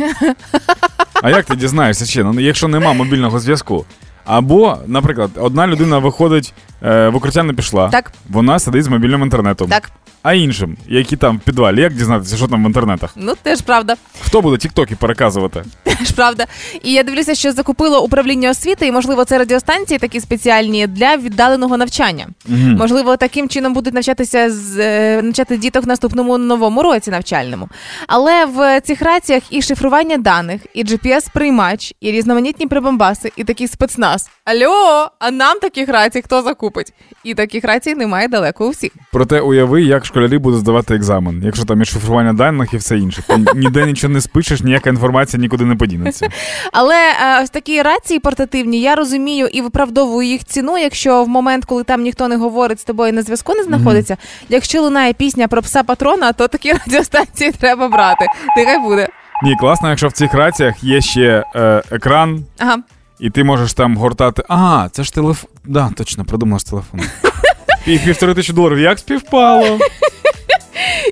А 1.21 1.29
як 1.29 1.45
ти 1.45 1.55
дізнаєшся 1.55 2.05
ще? 2.05 2.23
Ну, 2.23 2.39
якщо 2.39 2.67
нема 2.67 2.93
мобільного 2.93 3.39
зв'язку. 3.39 3.85
Або, 4.25 4.77
наприклад, 4.87 5.29
одна 5.39 5.67
людина 5.67 5.97
виходить 5.97 6.53
е, 6.83 7.09
в 7.09 7.15
укриття 7.15 7.43
не 7.43 7.53
пішла, 7.53 7.89
Так, 7.89 8.11
вона 8.29 8.59
сидить 8.59 8.83
з 8.83 8.87
мобільним 8.87 9.21
інтернетом. 9.21 9.69
так, 9.69 9.91
А 10.23 10.33
іншим, 10.33 10.77
які 10.87 11.17
там 11.17 11.37
в 11.37 11.39
підвалі, 11.39 11.81
як 11.81 11.93
дізнатися, 11.93 12.37
що 12.37 12.47
там 12.47 12.63
в 12.63 12.67
інтернетах? 12.67 13.13
ну 13.15 13.33
теж 13.43 13.61
правда. 13.61 13.95
Хто 14.21 14.41
буде 14.41 14.57
тіктоки 14.57 14.95
переказувати? 14.95 15.63
Теж 15.83 16.11
правда. 16.11 16.45
І 16.83 16.91
я 16.93 17.03
дивлюся, 17.03 17.35
що 17.35 17.51
закупило 17.51 18.03
управління 18.03 18.49
освіти, 18.49 18.87
і 18.87 18.91
можливо, 18.91 19.25
це 19.25 19.37
радіостанції 19.37 19.99
такі 19.99 20.19
спеціальні 20.19 20.87
для 20.87 21.17
віддаленого 21.17 21.77
навчання. 21.77 22.27
Мгм. 22.47 22.75
Можливо, 22.75 23.17
таким 23.17 23.49
чином 23.49 23.73
будуть 23.73 23.93
навчатися 23.93 24.49
з 24.51 24.77
е, 24.79 25.21
навчати 25.23 25.57
діток 25.57 25.85
в 25.85 25.87
наступному 25.87 26.37
новому 26.37 26.83
році 26.83 27.11
навчальному. 27.11 27.69
Але 28.07 28.45
в 28.45 28.81
цих 28.81 29.01
раціях 29.01 29.43
і 29.49 29.61
шифрування 29.61 30.17
даних, 30.17 30.61
і 30.73 30.83
GPS-приймач, 30.83 31.91
і 32.01 32.11
різноманітні 32.11 32.67
прибамбаси, 32.67 33.31
і 33.35 33.43
такий 33.43 33.67
спецназ. 33.67 34.14
Алло, 34.45 35.09
а 35.19 35.31
нам 35.31 35.59
таких 35.59 35.89
рацій 35.89 36.21
хто 36.21 36.41
закупить? 36.41 36.93
І 37.23 37.33
таких 37.33 37.63
рацій 37.63 37.95
немає 37.95 38.27
далеко 38.27 38.67
у 38.67 38.69
всіх. 38.69 38.91
Проте 39.11 39.41
уяви, 39.41 39.83
як 39.83 40.05
школярі 40.05 40.37
будуть 40.37 40.59
здавати 40.59 40.95
екзамен, 40.95 41.41
якщо 41.45 41.65
там 41.65 41.79
є 41.79 41.85
шифрування 41.85 42.33
даних 42.33 42.73
і 42.73 42.77
все 42.77 42.97
інше. 42.97 43.23
Ти 43.27 43.37
ніде 43.55 43.85
нічого 43.85 44.13
не 44.13 44.21
спишеш, 44.21 44.61
ніяка 44.61 44.89
інформація 44.89 45.41
нікуди 45.41 45.65
не 45.65 45.75
подінеться. 45.75 46.27
Але 46.71 46.95
е, 46.95 47.43
ось 47.43 47.49
такі 47.49 47.81
рації 47.81 48.19
портативні, 48.19 48.81
я 48.81 48.95
розумію 48.95 49.47
і 49.47 49.61
виправдовую 49.61 50.27
їх 50.27 50.43
ціну, 50.43 50.77
якщо 50.77 51.23
в 51.23 51.27
момент, 51.27 51.65
коли 51.65 51.83
там 51.83 52.01
ніхто 52.01 52.27
не 52.27 52.37
говорить 52.37 52.79
з 52.79 52.83
тобою 52.83 53.13
на 53.13 53.21
зв'язку 53.21 53.53
не 53.53 53.63
знаходиться. 53.63 54.17
Якщо 54.49 54.81
лунає 54.81 55.13
пісня 55.13 55.47
про 55.47 55.61
пса 55.61 55.83
патрона, 55.83 56.33
то 56.33 56.47
такі 56.47 56.73
радіостанції 56.85 57.51
треба 57.51 57.87
брати. 57.87 58.25
Нехай 58.57 58.79
буде. 58.79 59.07
Ні, 59.43 59.55
класно, 59.59 59.89
якщо 59.89 60.07
в 60.07 60.11
цих 60.11 60.33
раціях 60.33 60.83
є 60.83 61.01
ще 61.01 61.43
е, 61.55 61.83
екран, 61.91 62.45
Ага. 62.59 62.77
І 63.19 63.29
ти 63.29 63.43
можеш 63.43 63.73
там 63.73 63.97
гортати. 63.97 64.43
А, 64.49 64.87
це 64.91 65.03
ж 65.03 65.13
телефон. 65.13 65.49
Да, 65.65 65.91
точно, 65.97 66.25
придумав 66.25 66.59
з 66.59 66.63
телефону. 66.63 67.03
І 67.87 67.99
півтори 67.99 68.33
тисячі 68.33 68.53
доларів. 68.53 68.79
Як 68.79 68.99
співпало? 68.99 69.79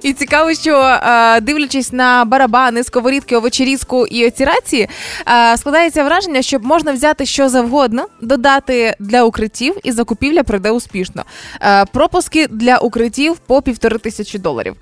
І 0.02 0.13
цікаво, 0.13 0.54
що 0.54 0.78
е, 0.80 1.41
дивлячись 1.41 1.93
на 1.93 2.26
барабани, 2.26 2.84
сковорідки, 2.84 3.36
овочерізку 3.36 4.08
і 4.08 4.28
оці 4.28 4.45
рації, 4.45 4.89
е, 5.28 5.58
складається 5.58 6.04
враження, 6.04 6.41
що 6.41 6.60
можна 6.60 6.91
взяти 6.91 7.26
що 7.26 7.49
завгодно, 7.49 8.06
додати 8.21 8.95
для 8.99 9.23
укриттів, 9.23 9.76
і 9.84 9.91
закупівля 9.91 10.43
пройде 10.43 10.71
успішно. 10.71 11.23
Е, 11.62 11.86
пропуски 11.86 12.47
для 12.47 12.78
укриттів 12.78 13.38
по 13.38 13.62
півтори 13.62 13.97
тисячі 13.97 14.39
доларів. 14.39 14.76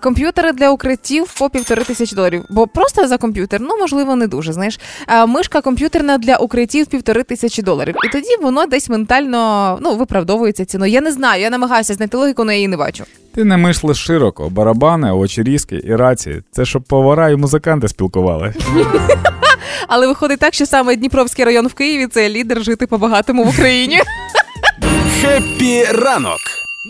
Комп'ютери 0.00 0.52
для 0.52 0.70
укриттів 0.70 1.32
по 1.38 1.50
півтори 1.50 1.84
тисячі 1.84 2.16
доларів. 2.16 2.44
Бо 2.50 2.66
просто 2.66 3.08
за 3.08 3.18
комп'ютер, 3.18 3.60
ну 3.60 3.78
можливо, 3.78 4.16
не 4.16 4.26
дуже. 4.26 4.52
Знаєш, 4.52 4.80
мишка 5.26 5.60
комп'ютерна 5.60 6.18
для 6.18 6.36
укриттів 6.36 6.86
півтори 6.86 7.22
тисячі 7.22 7.62
доларів. 7.62 7.94
І 8.04 8.08
тоді 8.08 8.36
воно 8.42 8.66
десь 8.66 8.88
ментально 8.88 9.78
ну 9.82 9.96
виправдовується 9.96 10.64
ціною. 10.64 10.92
Я 10.92 11.00
не 11.00 11.12
знаю, 11.12 11.42
я 11.42 11.50
намагаюся 11.50 11.94
знайти 11.94 12.16
логіку, 12.16 12.42
але 12.42 12.52
я 12.52 12.56
її 12.56 12.68
не 12.68 12.76
бачу. 12.76 13.04
Ти 13.38 13.44
не 13.44 13.56
мисли 13.56 13.94
широко, 13.94 14.48
барабани, 14.50 15.12
очерізки 15.12 15.80
і 15.84 15.96
рації. 15.96 16.42
Це 16.52 16.64
щоб 16.64 16.82
повара 16.82 17.30
і 17.30 17.36
музиканти 17.36 17.88
спілкували. 17.88 18.54
Але 19.88 20.06
виходить 20.06 20.38
так, 20.40 20.54
що 20.54 20.66
саме 20.66 20.96
Дніпровський 20.96 21.44
район 21.44 21.66
в 21.66 21.74
Києві 21.74 22.06
це 22.06 22.28
лідер 22.28 22.62
жити 22.62 22.86
по-багатому 22.86 23.44
в 23.44 23.48
Україні. 23.48 24.00
Happy 25.20 25.84
ранок 25.84 26.38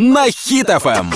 на 0.01 0.25
Hit 0.25 0.31
FM. 0.31 1.07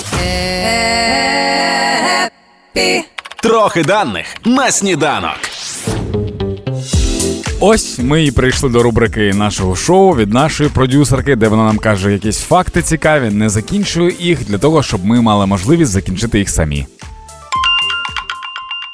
Трохи 3.41 3.83
даних 3.83 4.25
на 4.45 4.71
сніданок. 4.71 5.39
Ось 7.65 7.99
ми 7.99 8.23
і 8.23 8.31
прийшли 8.31 8.69
до 8.69 8.83
рубрики 8.83 9.33
нашого 9.33 9.75
шоу 9.75 10.15
від 10.15 10.33
нашої 10.33 10.69
продюсерки, 10.69 11.35
де 11.35 11.47
вона 11.47 11.65
нам 11.65 11.77
каже 11.77 12.13
якісь 12.13 12.41
факти 12.41 12.81
цікаві, 12.81 13.29
не 13.29 13.49
закінчує 13.49 14.15
їх 14.19 14.45
для 14.45 14.57
того, 14.57 14.83
щоб 14.83 15.05
ми 15.05 15.21
мали 15.21 15.45
можливість 15.45 15.91
закінчити 15.91 16.39
їх 16.39 16.49
самі. 16.49 16.87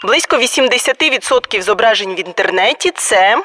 Близько 0.07 0.35
80% 0.35 1.61
зображень 1.61 2.15
в 2.15 2.19
інтернеті 2.19 2.91
це 2.95 3.43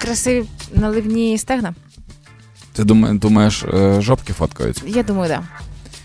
Красиві 0.00 0.44
наливні 0.74 1.38
стегна. 1.38 1.74
Ти 2.72 2.84
думаєш, 2.84 3.18
думаєш, 3.18 3.62
е, 3.62 4.00
жопки 4.00 4.32
фоткають? 4.32 4.82
Я 4.86 5.02
думаю, 5.02 5.30
так. 5.30 5.40
Да. 5.40 5.46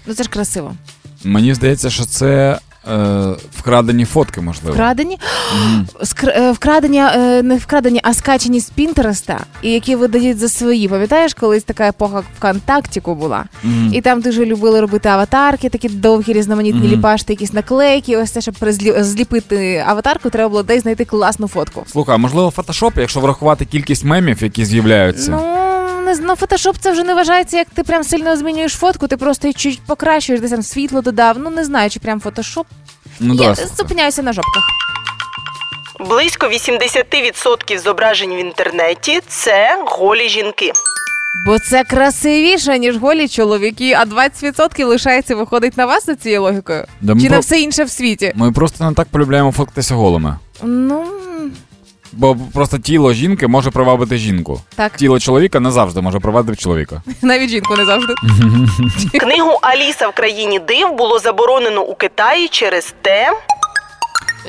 Ну 0.05 0.13
це 0.13 0.23
ж 0.23 0.29
красиво. 0.29 0.75
Мені 1.23 1.53
здається, 1.53 1.89
що 1.89 2.05
це 2.05 2.59
е, 2.87 3.35
вкрадені 3.57 4.05
фотки, 4.05 4.41
можливо. 4.41 4.73
Вкрадені. 4.73 5.19
Скр- 6.01 6.33
е, 7.15 7.41
не 7.43 7.55
вкрадені, 7.57 7.99
а 8.03 8.13
скачені 8.13 8.59
з 8.59 8.69
Пінтереста, 8.69 9.39
і 9.61 9.71
які 9.71 9.95
видають 9.95 10.37
за 10.39 10.49
свої. 10.49 10.87
Пам'ятаєш, 10.87 11.33
колись 11.33 11.63
така 11.63 11.87
епоха 11.87 12.23
ВКонтактіку 12.37 13.15
була, 13.15 13.45
і 13.93 14.01
там 14.01 14.21
дуже 14.21 14.45
любили 14.45 14.81
робити 14.81 15.09
аватарки, 15.09 15.69
такі 15.69 15.89
довгі, 15.89 16.33
різноманітні 16.33 16.81
Мгм. 16.81 16.91
ліпашти, 16.91 17.33
якісь 17.33 17.53
наклейки. 17.53 18.17
Ось 18.17 18.31
це, 18.31 18.41
щоб 18.41 18.55
зліпити 18.99 19.83
аватарку, 19.87 20.29
треба 20.29 20.49
було 20.49 20.63
десь 20.63 20.81
знайти 20.81 21.05
класну 21.05 21.47
фотку. 21.47 21.83
Слухай, 21.87 22.15
а 22.15 22.17
можливо, 22.17 22.51
фотошоп, 22.51 22.93
якщо 22.97 23.19
врахувати 23.19 23.65
кількість 23.65 24.05
мемів, 24.05 24.43
які 24.43 24.65
з'являються. 24.65 25.31
Ну, 25.31 25.58
не 26.09 26.15
знаю, 26.15 26.35
фотошоп 26.35 26.75
це 26.79 26.91
вже 26.91 27.03
не 27.03 27.13
вважається, 27.13 27.57
як 27.57 27.67
ти 27.75 27.83
прям 27.83 28.03
сильно 28.03 28.37
змінюєш 28.37 28.73
фотку, 28.73 29.07
ти 29.07 29.17
просто 29.17 29.47
її 29.47 29.53
чуть 29.53 29.81
покращуєш, 29.87 30.41
десь 30.41 30.51
там 30.51 30.63
світло 30.63 31.01
додав. 31.01 31.35
Ну 31.39 31.49
не 31.49 31.63
знаю, 31.65 31.89
чи 31.89 31.99
прям 31.99 32.19
фотошоп. 32.21 32.67
ну 33.19 33.33
Я 33.33 33.53
да, 33.53 33.55
зупиняюся 33.77 34.23
на 34.23 34.33
жопках. 34.33 34.63
близько 36.09 36.47
80% 36.47 37.79
зображень 37.79 38.35
в 38.35 38.39
інтернеті 38.39 39.21
це 39.27 39.83
голі 39.87 40.29
жінки. 40.29 40.71
Бо 41.45 41.59
це 41.59 41.83
красивіше, 41.83 42.79
ніж 42.79 42.97
голі 42.97 43.27
чоловіки, 43.27 43.93
а 43.93 44.05
20% 44.05 44.85
лишається 44.85 45.35
виходить 45.35 45.77
на 45.77 45.85
вас 45.85 46.05
за 46.05 46.15
цією 46.15 46.41
логікою. 46.41 46.85
Да 47.01 47.13
ми 47.15 47.21
Чи 47.21 47.25
на 47.27 47.31
про- 47.31 47.39
все 47.41 47.59
інше 47.59 47.83
в 47.83 47.89
світі? 47.89 48.31
Ми 48.35 48.51
просто 48.51 48.83
не 48.89 48.93
так 48.93 49.07
полюбляємо 49.11 49.51
фоткатися 49.51 49.95
голими. 49.95 50.37
Ну 50.63 51.05
Бо 52.13 52.37
просто 52.53 52.77
тіло 52.77 53.13
жінки 53.13 53.47
може 53.47 53.71
привабити 53.71 54.17
жінку. 54.17 54.61
так, 54.75 54.97
Тіло 54.97 55.19
чоловіка 55.19 55.59
не 55.59 55.71
завжди 55.71 56.01
може 56.01 56.19
привабити 56.19 56.61
чоловіка. 56.61 57.01
навіть 57.21 57.49
жінку 57.49 57.75
не 57.75 57.85
завжди. 57.85 58.13
Книгу 59.19 59.59
Аліса 59.61 60.07
в 60.07 60.15
країні 60.15 60.59
див 60.59 60.95
було 60.97 61.19
заборонено 61.19 61.81
у 61.81 61.95
Китаї 61.95 62.47
через 62.47 62.93
те, 63.01 63.33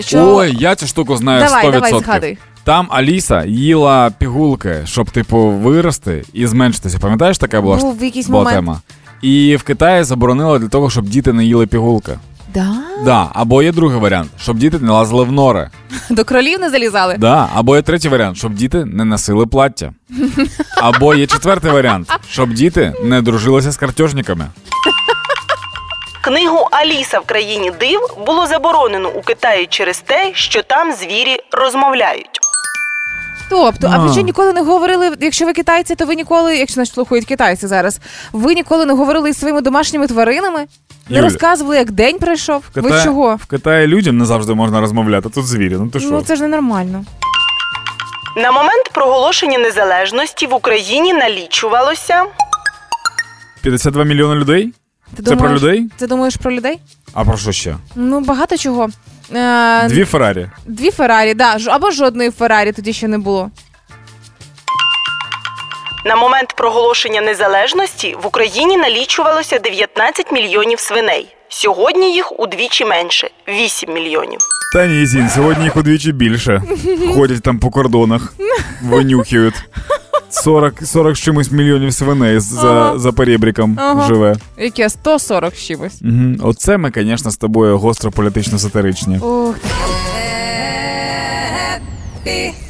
Що 0.01 0.35
Ой, 0.37 0.57
я 0.59 0.75
цю 0.75 0.87
штуку 0.87 1.16
знаю 1.16 1.44
давай, 1.44 1.66
100%. 1.66 1.73
давай, 1.73 2.01
згадуй. 2.01 2.38
Там 2.64 2.87
Аліса 2.90 3.44
їла 3.44 4.11
пігулки, 4.18 4.77
щоб, 4.85 5.11
типу, 5.11 5.38
вирости 5.49 6.25
і 6.33 6.46
зменшитися. 6.46 6.99
Пам'ятаєш, 6.99 7.38
така 7.38 7.61
була, 7.61 7.77
Був 7.77 7.99
в 7.99 8.05
якийсь 8.05 8.27
була 8.27 8.38
момент. 8.38 8.57
тема? 8.57 8.81
І 9.23 9.57
в 9.57 9.62
Китаї 9.62 10.05
заборонили 10.05 10.59
для 10.59 10.68
того, 10.68 10.90
щоб 10.90 11.05
діти 11.09 11.33
не 11.33 11.44
їли 11.44 11.66
пігулки. 11.66 12.18
Да? 12.55 12.75
Да, 13.05 13.31
або 13.33 13.63
є 13.63 13.73
другий 13.73 13.99
варіант, 13.99 14.31
щоб 14.41 14.59
діти 14.59 14.79
не 14.79 14.93
лазили 14.93 15.25
в 15.25 15.33
нори. 15.33 15.71
До 16.11 16.25
кролів 16.25 16.61
не 16.61 16.71
залізали. 16.71 17.17
Да, 17.19 17.49
або 17.55 17.77
є 17.77 17.83
третій 17.83 18.09
варіант, 18.09 18.37
щоб 18.37 18.55
діти 18.55 18.85
не 18.85 19.05
носили 19.05 19.47
плаття. 19.47 19.93
Або 20.77 21.15
є 21.15 21.27
четвертий 21.27 21.71
варіант, 21.71 22.13
щоб 22.29 22.53
діти 22.53 22.93
не 23.05 23.23
дружилися 23.23 23.71
з 23.71 23.77
картежниками. 23.77 24.47
книгу 26.21 26.69
Аліса 26.71 27.19
в 27.21 27.25
країні 27.27 27.73
див 27.81 28.01
було 28.27 28.47
заборонено 28.47 29.09
у 29.09 29.23
Китаї 29.23 29.67
через 29.67 30.01
те, 30.01 30.31
що 30.35 30.63
там 30.63 30.93
звірі 30.93 31.37
розмовляють. 31.53 32.39
Тобто, 33.51 33.87
а 33.87 33.95
А. 33.95 33.99
ви 33.99 34.13
що 34.13 34.21
ніколи 34.21 34.53
не 34.53 34.61
говорили, 34.63 35.17
якщо 35.21 35.47
ви 35.47 35.53
китайці, 35.53 35.95
то 35.95 36.07
ви 36.07 36.15
ніколи, 36.15 36.57
якщо 36.57 36.81
нас 36.81 36.93
слухають 36.93 37.25
китайці 37.27 37.67
зараз, 37.67 38.01
ви 38.33 38.55
ніколи 38.55 38.87
не 38.87 38.93
говорили 38.93 39.31
із 39.31 39.39
своїми 39.39 39.61
домашніми 39.61 40.07
тваринами? 40.07 40.59
Не 41.09 41.17
Юля. 41.17 41.23
розказували, 41.29 41.77
як 41.77 41.91
день 41.91 42.19
пройшов? 42.19 42.63
В 42.75 42.81
Ви 42.81 43.03
чого? 43.05 43.37
В 43.37 43.47
Китаї 43.47 43.87
людям 43.87 44.19
не 44.19 44.25
завжди 44.25 44.55
можна 44.55 44.81
розмовляти, 44.81 45.29
тут 45.29 45.47
звірі. 45.47 45.77
Ну 45.79 45.89
ти 45.89 46.01
що? 46.01 46.11
Ну 46.11 46.23
це 46.23 46.37
ж 46.37 46.43
ненормально. 46.43 47.05
На 48.37 48.53
момент 48.53 48.89
проголошення 48.95 49.59
незалежності 49.59 50.47
в 50.47 50.55
Україні 50.55 51.13
налічувалося 51.15 52.25
52 53.63 54.05
мільйони 54.05 54.35
людей? 54.35 54.73
Ти 55.17 55.23
Це 55.23 55.37
про 55.37 55.55
людей? 55.55 55.89
Ти 55.97 56.07
думаєш 56.07 56.37
про 56.37 56.53
людей? 56.53 56.81
А 57.15 57.25
про 57.25 57.37
що 57.37 57.53
ще? 57.53 57.77
Ну, 57.95 58.21
багато 58.21 58.57
чого. 58.57 58.89
Е, 59.35 59.88
Дві 59.88 60.05
Феррарі. 60.05 60.49
Дві 60.66 60.90
Феррарі, 60.90 61.35
да, 61.35 61.59
ж- 61.59 61.71
або 61.71 61.90
жодної 61.90 62.31
Феррарі 62.31 62.73
тоді 62.73 62.93
ще 62.93 63.09
не 63.09 63.19
було. 63.19 63.51
на 66.05 66.16
момент 66.16 66.55
проголошення 66.57 67.21
незалежності 67.21 68.16
в 68.23 68.27
Україні 68.27 68.77
налічувалося 68.77 69.59
19 69.59 70.33
мільйонів 70.33 70.81
свиней. 70.81 71.35
Сьогодні 71.49 72.12
їх 72.14 72.40
удвічі 72.40 72.85
менше 72.85 73.31
8 73.49 73.95
мільйонів. 73.95 74.38
Та 74.75 74.87
ні, 74.87 75.07
Зін, 75.07 75.29
сьогодні 75.31 75.64
їх 75.64 75.77
удвічі 75.77 76.12
більше. 76.12 76.62
Ходять 77.14 77.43
там 77.43 77.59
по 77.59 77.71
кордонах, 77.71 78.33
винюхують. 78.83 79.55
40, 80.31 80.87
40 80.87 81.16
з 81.16 81.19
чимось 81.21 81.51
мільйонів 81.51 81.95
свиней 81.95 82.38
за, 82.38 82.71
Ага. 82.71 82.99
за 82.99 83.12
перебріком 83.12 83.77
Ага. 83.81 84.07
живе. 84.09 84.37
Яке 84.59 84.90
140 84.90 85.55
з 85.55 85.59
чимось. 85.59 86.03
Угу. 86.03 86.49
Оце 86.51 86.77
ми, 86.79 86.93
звісно, 86.95 87.31
з 87.31 87.37
тобою 87.37 87.79
гостро 87.79 88.11
політично 88.11 88.59
сатиричні. 88.59 89.19
Ох, 89.23 89.55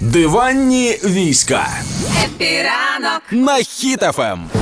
Диванні 0.01 0.99
війська 1.05 1.69
Епіранок 2.25 3.23
на 3.33 3.59
Ем. 4.19 4.60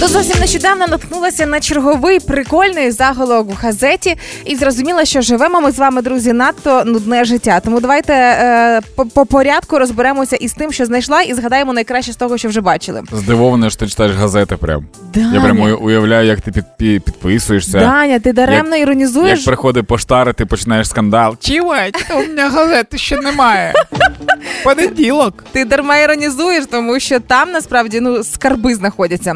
То 0.00 0.08
зовсім 0.08 0.40
нещодавно 0.40 0.86
наткнулася 0.86 1.46
на 1.46 1.60
черговий 1.60 2.20
прикольний 2.20 2.90
заголовок 2.90 3.50
в 3.50 3.54
газеті 3.62 4.16
і 4.44 4.56
зрозуміла, 4.56 5.04
що 5.04 5.20
живемо 5.20 5.60
ми 5.60 5.70
з 5.72 5.78
вами, 5.78 6.02
друзі, 6.02 6.32
надто 6.32 6.84
нудне 6.84 7.24
життя. 7.24 7.60
Тому 7.60 7.80
давайте 7.80 8.12
е, 8.12 8.80
по, 8.96 9.06
по 9.06 9.26
порядку 9.26 9.78
розберемося 9.78 10.36
із 10.36 10.52
тим, 10.52 10.72
що 10.72 10.86
знайшла, 10.86 11.22
і 11.22 11.34
згадаємо 11.34 11.72
найкраще 11.72 12.12
з 12.12 12.16
того, 12.16 12.38
що 12.38 12.48
вже 12.48 12.60
бачили. 12.60 13.02
Здивований, 13.12 13.70
що 13.70 13.78
ти 13.80 13.86
читаєш 13.86 14.16
газети 14.16 14.56
прям. 14.56 14.86
Даня, 15.14 15.34
Я 15.34 15.40
прямо 15.40 15.78
уявляю, 15.80 16.26
як 16.26 16.40
ти 16.40 16.52
під, 16.52 16.64
під, 16.78 17.04
підписуєшся. 17.04 17.78
Даня, 17.78 18.18
ти 18.18 18.32
даремно 18.32 18.76
Як 18.76 18.86
іронізуєш. 18.88 19.44
приходить 19.44 19.86
поштар, 19.86 20.34
ти 20.34 20.46
починаєш 20.46 20.88
скандал. 20.88 21.36
Чувать, 21.40 22.04
у 22.10 22.14
мене 22.14 22.48
газети 22.48 22.98
ще 22.98 23.20
немає. 23.20 23.72
Понеділок. 24.64 25.44
Ти 25.52 25.64
дарма 25.64 25.96
іронізуєш, 25.96 26.64
тому 26.70 27.00
що 27.00 27.20
там 27.20 27.50
насправді 27.50 28.00
ну 28.00 28.24
скарби 28.24 28.74
знаходяться. 28.74 29.34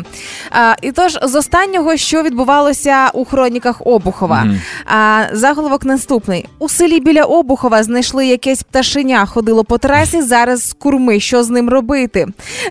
А, 0.54 0.74
і 0.82 0.92
тож 0.92 1.18
з 1.22 1.34
останнього, 1.34 1.96
що 1.96 2.22
відбувалося 2.22 3.10
у 3.12 3.24
хроніках 3.24 3.82
Обухова, 3.84 4.46
а, 4.86 5.24
заголовок 5.32 5.84
наступний: 5.84 6.46
у 6.58 6.68
селі 6.68 7.00
біля 7.00 7.22
Обухова 7.22 7.82
знайшли 7.82 8.26
якесь 8.26 8.62
пташеня, 8.62 9.26
ходило 9.26 9.64
по 9.64 9.78
трасі. 9.78 10.22
Зараз 10.22 10.68
з 10.68 10.72
курми. 10.72 11.20
Що 11.20 11.42
з 11.42 11.50
ним 11.50 11.68
робити? 11.68 12.26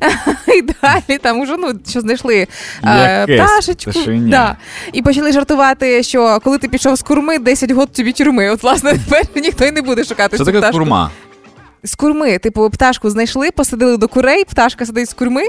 І 0.48 0.62
далі 0.62 1.18
там 1.22 1.40
уже 1.40 1.58
ну 1.58 1.72
що 1.90 2.02
знайшли 2.02 2.48
е, 2.86 3.26
пташечку. 3.26 3.92
Да. 4.08 4.58
І 4.94 5.02
почали 5.02 5.32
жартувати, 5.32 6.04
що 6.04 6.40
коли 6.44 6.58
ти 6.58 6.68
пішов 6.68 6.96
з 6.96 7.02
курми, 7.02 7.40
10 7.40 7.72
год 7.72 7.92
тобі 7.92 8.12
тюрми. 8.12 8.50
От 8.50 8.64
власне 8.64 8.92
тепер 9.10 9.24
ніхто 9.36 9.66
й 9.66 9.72
не 9.72 9.82
буде 9.82 10.04
шукати 10.04 10.38
цю 10.38 10.46
таке 10.46 10.58
пташку. 10.58 10.78
курма? 10.80 11.10
З 11.86 11.96
курми, 11.96 12.38
типу, 12.38 12.70
пташку 12.70 13.10
знайшли, 13.10 13.52
посадили 13.52 13.98
до 13.98 14.08
курей, 14.08 14.46
пташка 14.46 14.86
сидить 14.86 15.10
з 15.10 15.14
курми. 15.14 15.42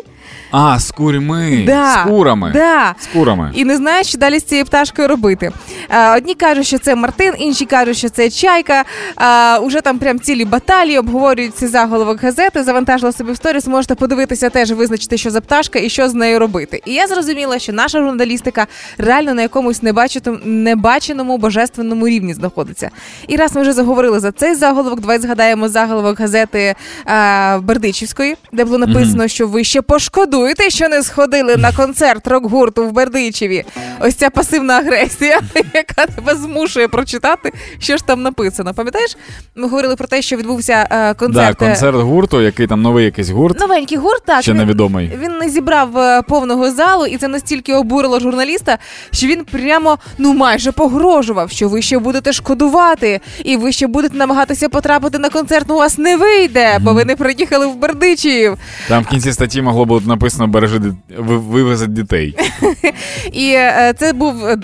А, 0.50 0.78
з 0.78 0.90
курьми, 0.90 1.64
Да, 1.66 1.92
з 1.92 2.08
курами. 2.08 2.50
Да. 2.54 2.94
З 3.00 3.06
курами. 3.06 3.52
І 3.54 3.64
не 3.64 3.76
знають, 3.76 4.06
що 4.06 4.18
далі 4.18 4.38
з 4.38 4.42
цією 4.44 4.64
пташкою 4.64 5.08
робити. 5.08 5.52
А, 5.88 6.16
одні 6.16 6.34
кажуть, 6.34 6.66
що 6.66 6.78
це 6.78 6.94
Мартин, 6.94 7.34
інші 7.38 7.64
кажуть, 7.66 7.96
що 7.96 8.08
це 8.08 8.30
чайка. 8.30 8.84
А, 9.16 9.58
уже 9.62 9.80
там 9.80 9.98
прям 9.98 10.20
цілі 10.20 10.44
баталії 10.44 10.98
обговорюють 10.98 11.56
цей 11.56 11.68
заголовок 11.68 12.22
газети. 12.22 12.62
Завантажила 12.62 13.12
собі 13.12 13.32
в 13.32 13.36
сторіс. 13.36 13.66
Можете 13.66 13.94
подивитися 13.94 14.50
теж, 14.50 14.72
визначити, 14.72 15.16
що 15.18 15.30
за 15.30 15.40
пташка 15.40 15.78
і 15.78 15.88
що 15.88 16.08
з 16.08 16.14
нею 16.14 16.38
робити. 16.38 16.82
І 16.86 16.94
я 16.94 17.06
зрозуміла, 17.06 17.58
що 17.58 17.72
наша 17.72 17.98
журналістика 17.98 18.66
реально 18.98 19.34
на 19.34 19.42
якомусь 19.42 19.82
небаченому, 19.82 20.38
небаченому 20.44 21.38
божественному 21.38 22.08
рівні 22.08 22.34
знаходиться. 22.34 22.90
І 23.28 23.36
раз 23.36 23.56
ми 23.56 23.62
вже 23.62 23.72
заговорили 23.72 24.20
за 24.20 24.32
цей 24.32 24.54
заголовок, 24.54 25.00
давай 25.00 25.18
згадаємо 25.18 25.68
заголовок 25.68 26.20
газети 26.24 26.74
а, 27.04 27.58
Бердичівської, 27.62 28.36
де 28.52 28.64
було 28.64 28.78
написано, 28.78 29.28
що 29.28 29.46
ви 29.48 29.64
ще 29.64 29.82
пошкодуєте, 29.82 30.70
що 30.70 30.88
не 30.88 31.02
сходили 31.02 31.56
на 31.56 31.72
концерт 31.72 32.26
рок-гурту 32.26 32.86
в 32.88 32.92
Бердичеві. 32.92 33.64
Ось 34.00 34.14
ця 34.14 34.30
пасивна 34.30 34.78
агресія, 34.78 35.40
яка 35.74 36.06
тебе 36.06 36.34
змушує 36.34 36.88
прочитати, 36.88 37.52
що 37.78 37.96
ж 37.96 38.06
там 38.06 38.22
написано. 38.22 38.74
Пам'ятаєш? 38.74 39.16
Ми 39.54 39.68
говорили 39.68 39.96
про 39.96 40.06
те, 40.08 40.22
що 40.22 40.36
відбувся 40.36 40.88
е, 40.90 41.14
концерт. 41.14 41.56
Да, 41.58 41.64
е, 41.66 41.68
концерт 41.68 41.96
гурту, 41.96 42.42
який 42.42 42.66
там 42.66 42.82
новий 42.82 43.04
якийсь 43.04 43.28
гурт, 43.30 43.60
Новенький 43.60 43.98
гурт, 43.98 44.22
так. 44.24 44.42
ще 44.42 44.50
він- 44.52 44.58
невідомий. 44.58 45.10
він 45.22 45.38
не 45.38 45.48
зібрав 45.48 45.98
е, 45.98 46.22
повного 46.22 46.70
залу, 46.70 47.06
і 47.06 47.16
це 47.16 47.28
настільки 47.28 47.74
обурило 47.74 48.20
журналіста, 48.20 48.78
що 49.12 49.26
він 49.26 49.44
прямо 49.44 49.98
ну 50.18 50.34
майже 50.34 50.72
погрожував, 50.72 51.50
що 51.50 51.68
ви 51.68 51.82
ще 51.82 51.98
будете 51.98 52.32
шкодувати, 52.32 53.20
і 53.44 53.56
ви 53.56 53.72
ще 53.72 53.86
будете 53.86 54.16
намагатися 54.16 54.68
потрапити 54.68 55.18
на 55.18 55.28
концерт. 55.28 55.66
Ну 55.68 55.74
у 55.74 55.78
вас 55.78 55.98
не 55.98 56.13
вийде, 56.16 56.78
бо 56.80 56.92
ви 56.92 57.04
не 57.04 57.16
приїхали 57.16 57.66
в 57.66 57.76
Бердичів. 57.76 58.58
Там 58.88 59.02
в 59.02 59.06
кінці 59.06 59.32
статті 59.32 59.62
могло 59.62 59.84
бути 59.84 60.06
написано 60.06 60.46
бережи 60.46 60.80
вивезуть 61.18 61.92
дітей. 61.92 62.36
І 63.32 63.52
е, 63.54 63.94
це 63.98 64.12
був 64.12 64.46
е, 64.46 64.58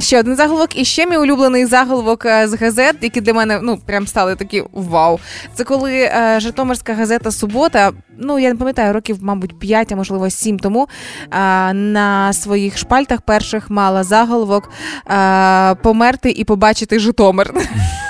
ще 0.00 0.20
один 0.20 0.36
заголовок. 0.36 0.78
І 0.78 0.84
ще 0.84 1.06
мій 1.06 1.16
улюблений 1.16 1.66
заголовок 1.66 2.26
е, 2.26 2.48
з 2.48 2.54
газет, 2.54 2.96
які 3.00 3.20
для 3.20 3.32
мене 3.32 3.60
ну 3.62 3.78
прям 3.86 4.06
стали 4.06 4.34
такі 4.34 4.62
вау. 4.72 5.18
Це 5.54 5.64
коли 5.64 6.10
Житомирська 6.38 6.94
газета 6.94 7.30
Субота, 7.30 7.92
ну 8.18 8.38
я 8.38 8.48
не 8.48 8.56
пам'ятаю, 8.56 8.92
років, 8.92 9.18
мабуть, 9.20 9.58
5, 9.58 9.92
а 9.92 9.96
можливо 9.96 10.30
7 10.30 10.58
тому 10.58 10.88
на 11.72 12.32
своїх 12.32 12.78
шпальтах 12.78 13.20
перших 13.20 13.70
мала 13.70 14.04
заголовок 14.04 14.70
померти 15.82 16.30
і 16.30 16.44
побачити 16.44 16.98
Житомир. 16.98 17.54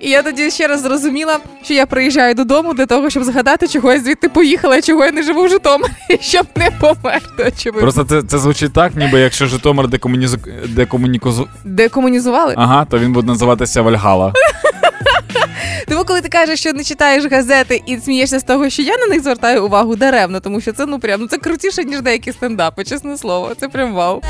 І 0.00 0.10
я 0.10 0.22
тоді 0.22 0.50
ще 0.50 0.66
раз 0.66 0.80
зрозуміла, 0.80 1.38
що 1.62 1.74
я 1.74 1.86
приїжджаю 1.86 2.34
додому 2.34 2.74
для 2.74 2.86
того, 2.86 3.10
щоб 3.10 3.24
згадати, 3.24 3.68
чого 3.68 3.92
я 3.92 4.00
звідти 4.00 4.28
поїхала, 4.28 4.82
чого 4.82 5.04
я 5.04 5.12
не 5.12 5.22
живу 5.22 5.44
в 5.44 5.48
Житомирі, 5.48 5.92
щоб 6.20 6.46
не 6.56 6.70
померти. 6.70 7.52
Очевидно. 7.56 7.80
Просто 7.80 8.04
це, 8.04 8.22
це 8.22 8.38
звучить 8.38 8.72
так, 8.72 8.96
ніби 8.96 9.20
якщо 9.20 9.46
Житомир 9.46 9.88
декомунізу... 9.88 10.38
декомунікозу... 10.68 11.48
Декомунізували. 11.64 12.54
Ага, 12.56 12.84
то 12.84 12.98
він 12.98 13.12
буде 13.12 13.26
називатися 13.26 13.82
Вальгала. 13.82 14.32
Тому, 15.88 16.04
коли 16.04 16.20
ти 16.20 16.28
кажеш, 16.28 16.60
що 16.60 16.72
не 16.72 16.84
читаєш 16.84 17.24
газети 17.24 17.82
і 17.86 17.96
смієшся 17.96 18.38
з 18.38 18.42
того, 18.42 18.70
що 18.70 18.82
я 18.82 18.96
на 18.96 19.06
них 19.06 19.22
звертаю 19.22 19.66
увагу 19.66 19.96
даремно, 19.96 20.40
тому 20.40 20.60
що 20.60 20.72
це 20.72 20.86
ну 20.86 20.98
прям 20.98 21.20
ну 21.20 21.26
це 21.26 21.38
крутіше, 21.38 21.84
ніж 21.84 22.00
деякі 22.00 22.32
стендапи, 22.32 22.84
чесне 22.84 23.18
слово. 23.18 23.52
Це 23.60 23.68
прям 23.68 23.94
вау. 23.94 24.22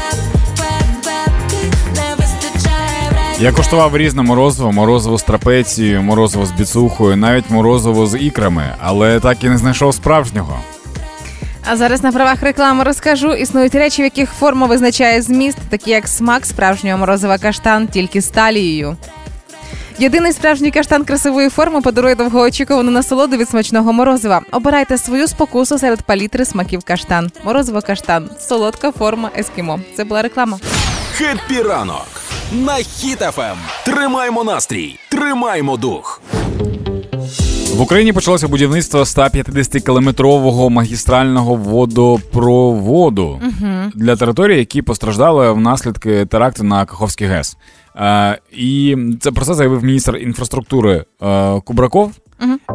Я 3.41 3.53
куштував 3.53 3.97
різне 3.97 4.23
морозиво, 4.23 4.73
морозиво 4.73 5.19
з 5.19 5.23
трапецією, 5.23 6.03
морозиво 6.03 6.47
з 6.47 6.53
біцухою, 6.53 7.17
навіть 7.17 7.51
морозиво 7.51 8.07
з 8.07 8.19
ікрами, 8.19 8.75
але 8.81 9.21
так 9.21 9.45
і 9.45 9.49
не 9.49 9.59
знайшов 9.59 9.95
справжнього. 9.95 10.61
А 11.71 11.77
зараз 11.77 12.03
на 12.03 12.13
правах 12.13 12.43
реклами 12.43 12.85
розкажу. 12.85 13.33
Існують 13.33 13.75
речі, 13.75 14.03
в 14.03 14.05
яких 14.05 14.31
форма 14.31 14.67
визначає 14.67 15.23
зміст, 15.23 15.59
такі 15.71 15.91
як 15.91 16.09
смак 16.09 16.47
справжнього 16.47 16.99
морозива 16.99 17.39
каштан, 17.39 17.89
тільки 17.89 18.21
з 18.21 18.29
талією. 18.29 18.97
Єдиний 19.99 20.33
справжній 20.33 20.71
каштан 20.71 21.05
красивої 21.05 21.49
форми 21.49 21.81
подарує 21.81 22.15
довгоочікувану 22.15 22.91
насолоду 22.91 23.37
від 23.37 23.49
смачного 23.49 23.93
морозива. 23.93 24.43
Обирайте 24.53 24.99
свою 24.99 25.29
спокусу 25.29 25.79
серед 25.79 26.03
палітри 26.03 26.45
смаків 26.45 26.85
каштан. 26.85 27.31
Морозиво 27.45 27.81
каштан, 27.81 28.31
солодка 28.41 28.93
форма 28.93 29.31
ескімо. 29.39 29.81
Це 29.97 30.05
була 30.05 30.23
реклама. 30.23 30.59
Happy 31.17 31.63
ранок 31.63 32.20
на 32.53 32.75
Hit 32.75 33.23
FM. 33.23 33.57
Тримаймо 33.85 34.45
настрій, 34.45 34.97
тримаймо 35.11 35.77
дух. 35.77 36.23
В 37.77 37.81
Україні 37.81 38.13
почалося 38.13 38.49
будівництво 38.49 39.01
150-кілометрового 39.01 40.71
магістрального 40.71 41.55
водопроводу 41.55 43.41
для 43.95 44.17
територій, 44.17 44.59
які 44.59 44.83
постраждали 44.83 45.53
внаслідки 45.53 46.27
теракту 46.27 46.65
на 46.65 46.85
Каховській 46.85 47.27
ГЕС. 47.27 47.57
Е, 47.97 48.39
і 48.53 48.97
це 49.21 49.33
про 49.33 49.45
це 49.45 49.55
заявив 49.55 49.85
міністр 49.85 50.17
інфраструктури 50.17 51.05
е, 51.23 51.61
Кубраков. 51.61 52.13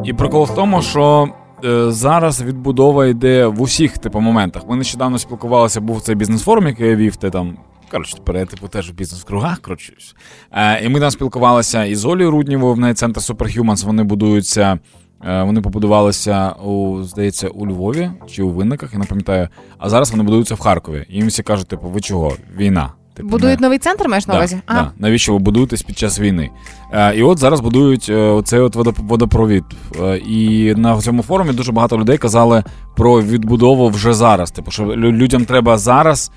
І 0.03 0.13
прикол 0.13 0.43
в 0.43 0.55
тому, 0.55 0.81
що 0.81 1.29
е, 1.65 1.91
зараз 1.91 2.41
відбудова 2.41 3.05
йде 3.05 3.45
в 3.45 3.61
усіх 3.61 3.97
типу 3.97 4.19
моментах. 4.19 4.61
Ми 4.69 4.75
нещодавно 4.75 5.19
спілкувалися, 5.19 5.81
був 5.81 6.01
цей 6.01 6.15
бізнес-форум, 6.15 6.67
який 6.67 6.89
я 6.89 6.95
вів, 6.95 7.15
ти 7.15 7.29
там. 7.29 7.57
Коротше, 7.91 8.15
тепер 8.15 8.47
типу 8.47 8.67
теж 8.67 8.91
в 8.91 8.93
бізнес-кругах. 8.93 9.59
кручусь. 9.59 10.15
Е, 10.51 10.85
і 10.85 10.89
ми 10.89 10.99
там 10.99 11.11
спілкувалися 11.11 11.85
із 11.85 12.05
Олею 12.05 12.31
Руднєвою, 12.31 12.73
в 12.73 12.79
неї 12.79 12.93
центр 12.93 13.19
Superhumans, 13.21 13.85
вони 13.85 14.03
будуються. 14.03 14.79
е, 15.27 15.43
Вони 15.43 15.61
побудувалися 15.61 16.51
у, 16.51 17.03
здається, 17.03 17.47
у 17.47 17.67
Львові 17.67 18.11
чи 18.29 18.43
у 18.43 18.49
Винниках, 18.49 18.93
я 18.93 18.99
не 18.99 19.05
пам'ятаю. 19.05 19.49
А 19.77 19.89
зараз 19.89 20.11
вони 20.11 20.23
будуються 20.23 20.55
в 20.55 20.59
Харкові. 20.59 21.05
І 21.09 21.15
їм 21.15 21.27
всі 21.27 21.43
кажуть, 21.43 21.67
типу, 21.67 21.87
ви 21.89 22.01
чого? 22.01 22.33
Війна. 22.57 22.93
Типу, 23.15 23.29
Будують 23.29 23.59
не- 23.59 23.65
новий 23.65 23.79
центр, 23.79 24.07
маєш 24.07 24.27
на 24.27 24.33
Да, 24.33 24.37
увазі? 24.37 24.57
да. 24.67 24.91
Навіщо 24.99 25.33
ви 25.33 25.39
будуєтесь 25.39 25.81
під 25.83 25.97
час 25.97 26.19
війни? 26.19 26.49
Е, 26.93 27.15
і 27.15 27.23
от 27.23 27.39
зараз 27.39 27.59
будують 27.61 28.07
е, 28.09 28.15
оцей 28.15 28.59
от 28.59 28.75
водоп- 28.75 29.07
водопровід. 29.07 29.63
Е, 30.01 30.17
і 30.17 30.73
на 30.77 31.01
цьому 31.01 31.23
форумі 31.23 31.53
дуже 31.53 31.71
багато 31.71 31.97
людей 31.97 32.17
казали 32.17 32.63
про 32.95 33.21
відбудову 33.21 33.89
вже 33.89 34.13
зараз. 34.13 34.51
Типу, 34.51 34.71
що 34.71 34.83
лю- 34.83 35.11
людям 35.11 35.45
треба 35.45 35.77
зараз, 35.77 36.31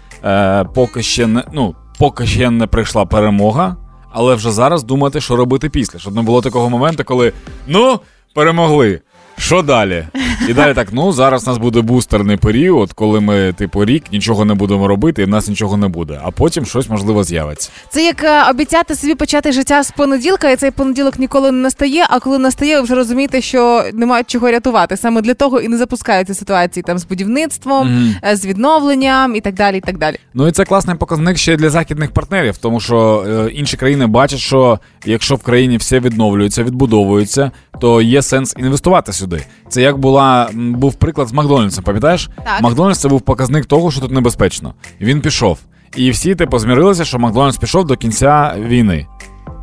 поки 0.74 1.02
ще 1.02 1.26
не 1.26 1.44
ну, 1.52 1.74
поки 1.98 2.26
ще 2.26 2.50
не 2.50 2.66
прийшла 2.66 3.04
перемога, 3.04 3.76
але 4.12 4.34
вже 4.34 4.50
зараз 4.52 4.82
думати, 4.82 5.20
що 5.20 5.36
робити 5.36 5.68
після. 5.68 5.98
Щоб 5.98 6.14
не 6.14 6.22
було 6.22 6.40
такого 6.42 6.70
моменту, 6.70 7.04
коли 7.04 7.32
ну, 7.66 8.00
перемогли. 8.34 9.00
Що 9.38 9.62
далі? 9.62 10.06
І 10.48 10.54
далі 10.54 10.74
так, 10.74 10.88
ну 10.92 11.12
зараз 11.12 11.48
у 11.48 11.50
нас 11.50 11.58
буде 11.58 11.80
бустерний 11.80 12.36
період, 12.36 12.92
коли 12.92 13.20
ми, 13.20 13.52
типу, 13.52 13.84
рік 13.84 14.04
нічого 14.12 14.44
не 14.44 14.54
будемо 14.54 14.88
робити, 14.88 15.22
і 15.22 15.24
в 15.24 15.28
нас 15.28 15.48
нічого 15.48 15.76
не 15.76 15.88
буде. 15.88 16.20
А 16.24 16.30
потім 16.30 16.64
щось 16.64 16.88
можливо 16.88 17.24
з'явиться. 17.24 17.70
Це 17.90 18.04
як 18.04 18.24
е, 18.24 18.50
обіцяти 18.50 18.94
собі 18.94 19.14
почати 19.14 19.52
життя 19.52 19.82
з 19.82 19.90
понеділка, 19.90 20.50
і 20.50 20.56
цей 20.56 20.70
понеділок 20.70 21.18
ніколи 21.18 21.52
не 21.52 21.58
настає. 21.58 22.06
А 22.08 22.20
коли 22.20 22.38
настає, 22.38 22.76
ви 22.76 22.82
вже 22.82 22.94
розумієте, 22.94 23.40
що 23.40 23.84
немає 23.94 24.24
чого 24.26 24.50
рятувати. 24.50 24.96
Саме 24.96 25.20
для 25.22 25.34
того 25.34 25.60
і 25.60 25.68
не 25.68 25.76
запускаються 25.76 26.34
ситуації 26.34 26.82
там 26.86 26.98
з 26.98 27.04
будівництвом, 27.04 28.14
е, 28.24 28.36
з 28.36 28.46
відновленням 28.46 29.36
і 29.36 29.40
так 29.40 29.54
далі. 29.54 29.78
І 29.78 29.80
так 29.80 29.98
далі. 29.98 30.16
Ну 30.34 30.48
і 30.48 30.52
це 30.52 30.64
класний 30.64 30.96
показник 30.96 31.36
ще 31.38 31.56
для 31.56 31.70
західних 31.70 32.10
партнерів, 32.10 32.56
тому 32.56 32.80
що 32.80 33.24
е, 33.28 33.50
інші 33.50 33.76
країни 33.76 34.06
бачать, 34.06 34.38
що 34.38 34.78
якщо 35.04 35.34
в 35.34 35.42
країні 35.42 35.76
все 35.76 36.00
відновлюється, 36.00 36.62
відбудовується, 36.62 37.50
то 37.80 38.02
є 38.02 38.22
сенс 38.22 38.54
інвестувати 38.58 39.12
сюди. 39.12 39.42
Це 39.68 39.82
як 39.82 39.98
була 39.98 40.27
був 40.54 40.94
приклад 40.94 41.28
з 41.28 41.32
Макдональдсом, 41.32 41.84
пам'ятаєш? 41.84 42.30
Так. 42.44 42.62
Макдональдс 42.62 42.98
це 42.98 43.08
був 43.08 43.20
показник 43.20 43.66
того, 43.66 43.90
що 43.90 44.00
тут 44.00 44.10
небезпечно. 44.10 44.74
Він 45.00 45.20
пішов. 45.20 45.58
І 45.96 46.10
всі 46.10 46.34
типу 46.34 46.58
змірилися, 46.58 47.04
що 47.04 47.18
Макдональдс 47.18 47.58
пішов 47.58 47.86
до 47.86 47.96
кінця 47.96 48.54
війни. 48.58 49.06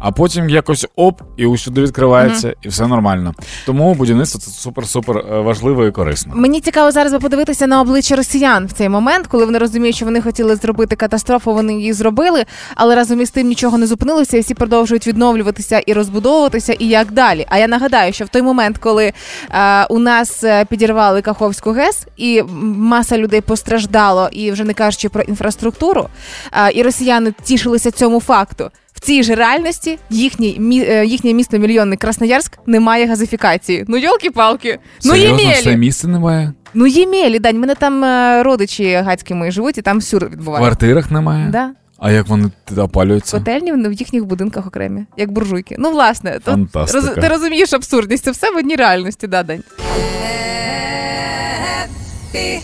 А 0.05 0.11
потім 0.11 0.49
якось 0.49 0.87
оп, 0.95 1.21
і 1.37 1.45
усюди 1.45 1.81
відкривається, 1.81 2.53
і 2.61 2.67
все 2.67 2.87
нормально. 2.87 3.33
Тому 3.65 3.93
будівництво 3.93 4.41
це 4.41 4.69
супер-супер 4.69 5.17
е, 5.17 5.39
важливо 5.39 5.85
і 5.85 5.91
корисно. 5.91 6.33
Мені 6.35 6.61
цікаво 6.61 6.91
зараз 6.91 7.13
би 7.13 7.19
подивитися 7.19 7.67
на 7.67 7.81
обличчя 7.81 8.15
росіян 8.15 8.65
в 8.65 8.71
цей 8.71 8.89
момент, 8.89 9.27
коли 9.27 9.45
вони 9.45 9.57
розуміють, 9.57 9.95
що 9.95 10.05
вони 10.05 10.21
хотіли 10.21 10.55
зробити 10.55 10.95
катастрофу, 10.95 11.53
вони 11.53 11.73
її 11.73 11.93
зробили, 11.93 12.45
але 12.75 12.95
разом 12.95 13.21
із 13.21 13.31
тим 13.31 13.47
нічого 13.47 13.77
не 13.77 13.87
зупинилося, 13.87 14.37
і 14.37 14.39
всі 14.39 14.53
продовжують 14.53 15.07
відновлюватися 15.07 15.79
і 15.79 15.93
розбудовуватися, 15.93 16.73
і 16.73 16.87
як 16.87 17.11
далі. 17.11 17.45
А 17.49 17.57
я 17.57 17.67
нагадаю, 17.67 18.13
що 18.13 18.25
в 18.25 18.29
той 18.29 18.41
момент, 18.41 18.77
коли 18.77 19.13
е, 19.51 19.85
у 19.85 19.99
нас 19.99 20.43
е, 20.43 20.65
підірвали 20.65 21.21
Каховську 21.21 21.71
ГЕС, 21.71 22.07
і 22.17 22.43
маса 22.77 23.17
людей 23.17 23.41
постраждало, 23.41 24.29
і 24.31 24.51
вже 24.51 24.63
не 24.63 24.73
кажучи 24.73 25.09
про 25.09 25.21
інфраструктуру, 25.21 26.07
е, 26.51 26.71
і 26.73 26.83
росіяни 26.83 27.33
тішилися 27.43 27.91
цьому 27.91 28.19
факту. 28.19 28.71
Цій 29.05 29.23
же 29.23 29.35
реальності 29.35 29.99
їхній 30.09 30.57
мі- 30.59 30.91
е, 30.91 31.05
їхнє 31.05 31.33
місто 31.33 31.57
мільйонний 31.57 31.97
Красноярськ 31.97 32.57
не 32.65 32.79
має 32.79 33.07
газифікації. 33.07 33.85
Ну 33.87 33.97
йолки-палки. 33.97 34.79
Ну 35.05 35.11
Серйозно, 35.11 35.39
ємелі. 35.41 35.55
все 35.59 35.77
місце 35.77 36.07
немає? 36.07 36.53
Ну 36.73 36.87
ємелі, 36.87 37.39
Дань. 37.39 37.59
Мене 37.59 37.75
там 37.75 38.03
е, 38.03 38.43
родичі 38.43 38.93
гацькі 38.93 39.33
мої 39.33 39.51
живуть, 39.51 39.77
і 39.77 39.81
там 39.81 40.01
сюр 40.01 40.25
В 40.37 40.45
квартирах 40.45 41.11
немає? 41.11 41.49
Да. 41.51 41.71
А 41.99 42.11
як 42.11 42.27
вони 42.27 42.49
опалюються? 42.77 43.37
Котельні 43.37 43.71
в 43.71 43.93
їхніх 43.93 44.25
будинках 44.25 44.67
окремі, 44.67 45.05
як 45.17 45.31
буржуйки. 45.31 45.75
Ну, 45.79 45.91
власне, 45.91 46.39
то 46.45 46.51
Фантастика. 46.51 47.07
роз- 47.07 47.21
ти 47.21 47.27
розумієш 47.27 47.73
абсурдність. 47.73 48.23
Це 48.23 48.31
все 48.31 48.51
в 48.51 48.57
одній 48.57 48.75
реальності, 48.75 49.27
да, 49.27 49.43
Дань. 49.43 49.63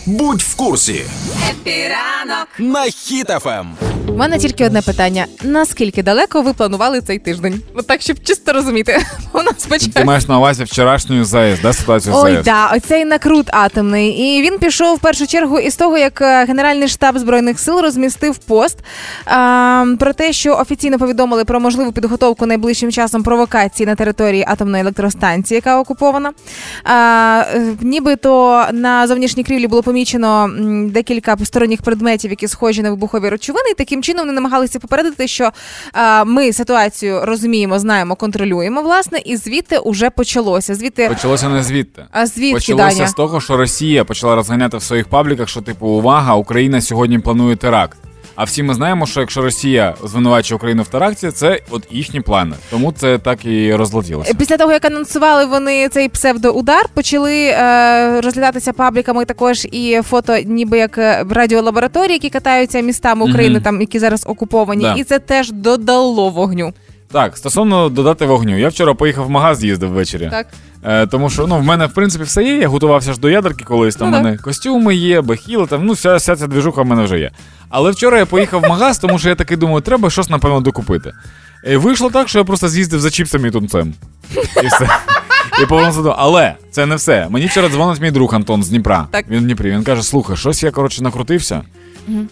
Будь 0.06 0.40
в 0.42 0.56
курсі 0.56 1.02
Епіранок. 1.50 2.48
на 2.58 2.80
Хіт-ФМ. 2.80 3.66
У 4.12 4.16
мене 4.16 4.38
тільки 4.38 4.66
одне 4.66 4.82
питання: 4.82 5.26
наскільки 5.42 6.02
далеко 6.02 6.42
ви 6.42 6.52
планували 6.52 7.00
цей 7.00 7.18
тиждень? 7.18 7.60
От 7.74 7.86
так, 7.86 8.00
щоб 8.00 8.16
чисто 8.22 8.52
розуміти. 8.52 8.98
У 9.32 9.42
нас 9.42 9.68
Ти 9.94 10.04
маєш 10.04 10.28
на 10.28 10.38
увазі 10.38 10.64
вчорашню 10.64 11.24
ЗАЕС, 11.24 11.60
да, 11.60 11.72
ситуацію 11.72 12.14
Ой, 12.16 12.32
ЗАЕС? 12.32 12.44
да, 12.44 12.72
оцей 12.76 13.04
накрут 13.04 13.46
атомний. 13.50 14.08
І 14.08 14.42
він 14.42 14.58
пішов 14.58 14.96
в 14.96 15.00
першу 15.00 15.26
чергу 15.26 15.58
із 15.58 15.76
того, 15.76 15.98
як 15.98 16.20
е, 16.20 16.44
Генеральний 16.44 16.88
штаб 16.88 17.18
збройних 17.18 17.60
сил 17.60 17.80
розмістив 17.80 18.38
пост 18.38 18.78
а, 19.24 19.84
про 19.98 20.12
те, 20.12 20.32
що 20.32 20.56
офіційно 20.56 20.98
повідомили 20.98 21.44
про 21.44 21.60
можливу 21.60 21.92
підготовку 21.92 22.46
найближчим 22.46 22.92
часом 22.92 23.22
провокації 23.22 23.86
на 23.86 23.94
території 23.94 24.44
атомної 24.48 24.82
електростанції, 24.82 25.56
яка 25.56 25.80
окупована. 25.80 26.32
А, 26.84 27.44
е, 27.54 27.76
нібито 27.80 28.64
на 28.72 29.06
зовнішній 29.06 29.44
крівлі 29.44 29.66
було 29.66 29.82
помічено 29.82 30.50
декілька 30.86 31.36
посторонніх 31.36 31.82
предметів, 31.82 32.30
які 32.30 32.48
схожі 32.48 32.82
на 32.82 32.90
вибухові 32.90 33.28
речовини. 33.28 33.70
І 33.70 33.74
таким 33.74 34.01
чином 34.02 34.22
вони 34.26 34.32
намагалися 34.32 34.78
попередити, 34.78 35.28
що 35.28 35.50
а, 35.92 36.24
ми 36.24 36.52
ситуацію 36.52 37.20
розуміємо, 37.26 37.78
знаємо, 37.78 38.16
контролюємо, 38.16 38.82
власне, 38.82 39.18
і 39.24 39.36
звідти 39.36 39.78
уже 39.78 40.10
почалося. 40.10 40.74
Звідти 40.74 41.08
Почалося 41.08 41.48
не 41.48 41.62
звідти. 41.62 42.04
а 42.10 42.26
звідки 42.26 42.54
Почалося 42.54 42.96
Даня? 42.96 43.08
з 43.08 43.12
того, 43.12 43.40
що 43.40 43.56
Росія 43.56 44.04
почала 44.04 44.34
розганяти 44.36 44.76
в 44.76 44.82
своїх 44.82 45.08
пабліках, 45.08 45.48
що 45.48 45.60
типу 45.60 45.86
увага, 45.86 46.34
Україна 46.34 46.80
сьогодні 46.80 47.18
планує 47.18 47.56
теракт. 47.56 47.98
А 48.34 48.44
всі 48.44 48.62
ми 48.62 48.74
знаємо, 48.74 49.06
що 49.06 49.20
якщо 49.20 49.42
Росія 49.42 49.94
звинувачує 50.04 50.56
Україну 50.56 50.82
в 50.82 50.88
теракті, 50.88 51.30
це 51.30 51.60
от 51.70 51.82
їхні 51.90 52.20
плани. 52.20 52.56
Тому 52.70 52.92
це 52.92 53.18
так 53.18 53.44
і 53.44 53.74
розлетілося. 53.74 54.34
Після 54.34 54.56
того, 54.56 54.72
як 54.72 54.84
анонсували 54.84 55.44
вони 55.46 55.88
цей 55.88 56.08
псевдоудар, 56.08 56.88
почали 56.94 57.34
е, 57.44 58.20
розглядатися 58.20 58.72
пабліками 58.72 59.24
також 59.24 59.64
і 59.72 60.00
фото, 60.02 60.36
ніби 60.46 60.78
як 60.78 60.98
е, 60.98 61.24
радіолабораторії, 61.30 62.12
які 62.12 62.30
катаються 62.30 62.80
містами 62.80 63.30
України, 63.30 63.54
Мгм. 63.54 63.62
там 63.64 63.80
які 63.80 63.98
зараз 63.98 64.24
окуповані, 64.26 64.82
Да. 64.82 64.94
і 64.94 65.04
це 65.04 65.18
теж 65.18 65.50
додало 65.52 66.28
вогню. 66.28 66.72
Так, 67.12 67.36
стосовно 67.36 67.88
додати 67.88 68.26
вогню. 68.26 68.58
Я 68.58 68.68
вчора 68.68 68.94
поїхав 68.94 69.26
в 69.26 69.30
магаз, 69.30 69.64
їздив 69.64 69.90
ввечері. 69.90 70.28
Так. 70.30 70.46
Е, 70.84 71.06
тому 71.06 71.30
що 71.30 71.46
ну, 71.46 71.56
в 71.56 71.62
мене, 71.62 71.86
в 71.86 71.92
принципі, 71.94 72.24
все 72.24 72.44
є. 72.44 72.56
Я 72.56 72.68
готувався 72.68 73.12
ж 73.12 73.20
до 73.20 73.30
ядерки 73.30 73.64
колись. 73.64 73.96
Там 73.96 74.10
Ну, 74.10 74.18
в 74.18 74.22
мене 74.22 74.36
костюми 74.38 74.94
є, 74.94 75.20
бахіли, 75.20 75.66
там, 75.66 75.86
ну, 75.86 75.92
вся, 75.92 76.16
вся 76.16 76.36
ця 76.36 76.46
двіжуха 76.46 76.82
в 76.82 76.86
мене 76.86 77.02
вже 77.02 77.18
є. 77.18 77.30
Але 77.68 77.90
вчора 77.90 78.18
я 78.18 78.26
поїхав 78.26 78.60
в 78.60 78.68
магаз, 78.68 78.98
тому 78.98 79.18
що 79.18 79.28
я 79.28 79.34
таки 79.34 79.56
думаю, 79.56 79.80
треба 79.80 80.10
щось, 80.10 80.30
напевно, 80.30 80.60
докупити. 80.60 81.12
І 81.66 81.76
вийшло 81.76 82.10
так, 82.10 82.28
що 82.28 82.38
я 82.38 82.44
просто 82.44 82.68
з'їздив 82.68 83.00
за 83.00 83.10
чіпсами 83.10 83.48
і 83.48 83.50
тунцем. 83.50 83.94
І 84.62 84.66
все. 84.66 84.88
І 85.62 85.66
повернувся 85.66 85.98
додому. 85.98 86.16
Але 86.18 86.54
це 86.70 86.86
не 86.86 86.94
все. 86.96 87.26
Мені 87.30 87.46
вчора 87.46 87.68
дзвонить 87.68 88.00
мій 88.00 88.10
друг 88.10 88.34
Антон 88.34 88.62
з 88.62 88.68
Дніпра. 88.68 89.06
Так. 89.10 89.24
Він 89.28 89.38
в 89.38 89.42
Дніпрі. 89.42 89.70
Він 89.70 89.82
каже: 89.84 90.02
слухай, 90.02 90.36
щось 90.36 90.62
я 90.62 90.70
коротше 90.70 91.02
накрутився. 91.02 91.62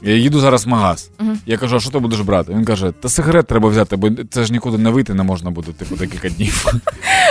Я 0.03 0.15
їду 0.15 0.41
зараз 0.41 0.67
в 0.67 0.69
магаз. 0.69 1.11
Я 1.47 1.57
кажу, 1.59 1.77
а 1.77 1.81
що 1.81 1.91
ти 1.91 1.99
будеш 1.99 2.21
брати? 2.21 2.53
Він 2.53 2.65
каже: 2.65 2.93
та 3.03 3.09
сигарет 3.09 3.47
треба 3.47 3.69
взяти, 3.69 3.97
бо 3.97 4.09
це 4.31 4.45
ж 4.45 4.53
нікуди 4.53 4.79
не 4.79 4.91
вийти 4.91 5.15
не 5.15 5.23
можна 5.23 5.51
буде, 5.51 5.73
типу, 5.73 5.97
декілька 5.97 6.29
днів. 6.29 6.67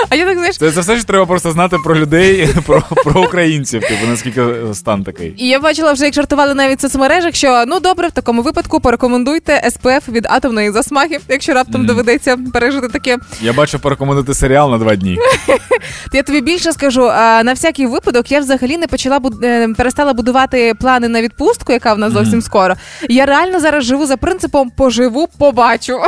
А 0.09 0.15
я 0.15 0.25
так 0.25 0.37
знаєш. 0.37 0.57
Це, 0.57 0.71
це 0.71 0.81
все, 0.81 0.95
що 0.95 1.05
треба 1.05 1.25
просто 1.25 1.51
знати 1.51 1.77
про 1.83 1.95
людей, 1.95 2.47
про, 2.65 2.83
про 3.03 3.21
українців, 3.23 3.81
типу, 3.81 4.07
наскільки 4.09 4.43
стан 4.73 5.03
такий. 5.03 5.33
І 5.37 5.47
я 5.47 5.59
бачила 5.59 5.93
вже, 5.93 6.05
як 6.05 6.13
жартували 6.13 6.53
навіть 6.53 6.79
в 6.79 6.81
соцмережах, 6.81 7.35
що 7.35 7.63
ну 7.67 7.79
добре, 7.79 8.07
в 8.07 8.11
такому 8.11 8.41
випадку 8.41 8.79
порекомендуйте 8.79 9.69
СПФ 9.71 10.09
від 10.09 10.25
атомної 10.29 10.71
засмаги, 10.71 11.17
якщо 11.29 11.53
раптом 11.53 11.81
Мгм. 11.81 11.87
доведеться 11.87 12.37
пережити 12.53 12.87
таке. 12.87 13.17
Я 13.41 13.53
бачу 13.53 13.79
порекомендувати 13.79 14.33
серіал 14.33 14.71
на 14.71 14.77
два 14.77 14.95
дні. 14.95 15.17
Я 16.13 16.23
тобі 16.23 16.41
більше 16.41 16.71
скажу, 16.73 17.03
а, 17.13 17.43
на 17.43 17.53
всякий 17.53 17.85
випадок 17.85 18.31
я 18.31 18.39
взагалі 18.39 18.77
не 18.77 18.87
почала 18.87 19.19
буд- 19.19 19.43
е, 19.45 19.67
перестала 19.77 20.13
будувати 20.13 20.73
плани 20.79 21.07
на 21.07 21.21
відпустку, 21.21 21.73
яка 21.73 21.93
в 21.93 21.99
нас 21.99 22.13
зовсім 22.13 22.28
скоро. 22.41 22.75
Я 23.09 23.25
реально 23.25 23.59
зараз 23.59 23.85
живу 23.85 24.05
за 24.05 24.17
принципом 24.17 24.69
поживу, 24.69 25.27
побачу. 25.37 25.99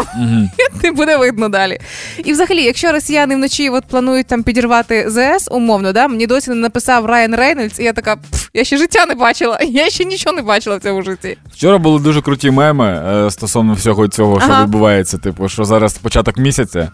Не 0.84 0.91
буде 0.95 1.17
видно 1.17 1.49
далі. 1.49 1.77
І 2.25 2.31
взагалі, 2.31 2.63
якщо 2.63 2.91
росіяни 2.91 3.36
вночі 3.36 3.69
от 3.69 3.86
планують 3.86 4.27
там 4.27 4.43
підірвати 4.43 5.05
ЗС, 5.10 5.47
умовно, 5.51 5.91
да, 5.93 6.07
мені 6.07 6.27
досі 6.27 6.49
не 6.49 6.55
написав 6.55 7.05
Райан 7.05 7.36
Рейнольдс, 7.36 7.79
і 7.79 7.84
я 7.84 7.93
така, 7.93 8.15
«Пф, 8.15 8.47
я 8.53 8.63
ще 8.63 8.77
життя 8.77 9.05
не 9.05 9.15
бачила, 9.15 9.60
я 9.69 9.89
ще 9.89 10.05
нічого 10.05 10.36
не 10.36 10.41
бачила 10.41 10.77
в 10.77 10.79
цьому 10.81 11.01
житті. 11.01 11.38
Вчора 11.53 11.77
були 11.77 11.99
дуже 11.99 12.21
круті 12.21 12.51
меми 12.51 12.88
е, 13.25 13.31
стосовно 13.31 13.73
всього 13.73 14.07
цього, 14.07 14.39
що 14.39 14.51
Ага. 14.51 14.63
відбувається. 14.63 15.17
Типу, 15.17 15.49
що 15.49 15.65
зараз 15.65 15.93
початок 15.93 16.38
місяця, 16.38 16.91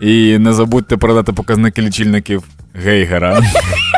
і 0.00 0.38
не 0.38 0.52
забудьте 0.52 0.96
передати 0.96 1.32
показники 1.32 1.82
лічильників 1.82 2.42
Гейгера. 2.74 3.40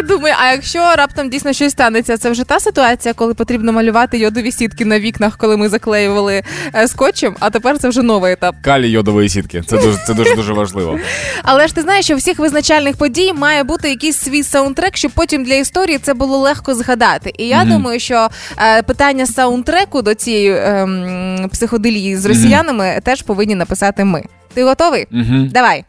Я 0.00 0.06
думаю, 0.06 0.34
а 0.38 0.52
якщо 0.52 0.78
раптом 0.96 1.30
дійсно 1.30 1.52
щось 1.52 1.72
станеться, 1.72 2.16
це 2.18 2.30
вже 2.30 2.44
та 2.44 2.60
ситуація, 2.60 3.14
коли 3.14 3.34
потрібно 3.34 3.72
малювати 3.72 4.18
йодові 4.18 4.52
сітки 4.52 4.84
на 4.84 5.00
вікнах, 5.00 5.36
коли 5.36 5.56
ми 5.56 5.68
заклеювали 5.68 6.42
е, 6.74 6.88
скотчем, 6.88 7.36
а 7.40 7.50
тепер 7.50 7.78
це 7.78 7.88
вже 7.88 8.02
новий 8.02 8.32
етап. 8.32 8.54
Калій 8.64 8.90
йодової 8.90 9.28
сітки. 9.28 9.62
Це 9.66 9.76
дуже 9.76 9.98
це 10.06 10.14
дуже 10.14 10.34
дуже 10.34 10.52
важливо. 10.52 10.98
Але 11.42 11.68
ж 11.68 11.74
ти 11.74 11.80
знаєш, 11.82 12.04
що 12.04 12.14
у 12.14 12.16
всіх 12.16 12.38
визначальних 12.38 12.96
подій 12.96 13.32
має 13.32 13.64
бути 13.64 13.88
якийсь 13.88 14.16
свій 14.18 14.42
саундтрек, 14.42 14.96
щоб 14.96 15.10
потім 15.12 15.44
для 15.44 15.54
історії 15.54 15.98
це 15.98 16.14
було 16.14 16.38
легко 16.38 16.74
згадати. 16.74 17.32
І 17.38 17.46
я 17.48 17.58
Мгм. 17.64 17.68
думаю, 17.72 18.00
що 18.00 18.28
е, 18.58 18.82
питання 18.82 19.26
саундтреку 19.26 20.02
до 20.02 20.14
цієї 20.14 20.56
ем, 20.56 21.48
психоделії 21.52 22.16
з 22.16 22.24
росіянами 22.24 23.00
теж 23.04 23.22
повинні 23.22 23.54
написати 23.54 24.04
ми. 24.04 24.22
Ти 24.54 24.64
готовий? 24.64 25.06
Угу. 25.12 25.48
Давай. 25.52 25.84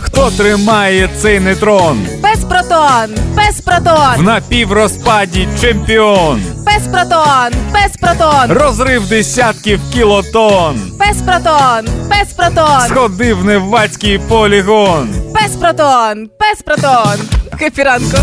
Хто 0.00 0.30
тримає 0.30 1.08
цей 1.18 1.40
нейтрон? 1.40 2.06
Пес 2.50 2.66
протон! 2.66 3.14
Пес 3.36 3.56
В 3.60 3.64
протон! 3.64 4.24
напіврозпаді 4.24 5.48
чемпіон. 5.60 6.42
Пес 6.66 6.82
протон! 6.92 7.52
Пес 7.72 7.96
протон! 8.00 8.52
Розрив 8.58 9.08
десятків 9.08 9.80
кілотон. 9.94 10.80
Пес 10.98 11.16
протон! 11.22 11.88
Пес 12.08 12.32
протон! 12.36 12.80
Сходив 12.88 13.38
в 13.40 13.44
невацький 13.44 14.18
полігон. 14.18 15.08
Пес 15.34 15.52
протон! 15.56 16.30
Пес 16.38 16.62
протон! 16.64 17.18
Кепіранко. 17.58 18.18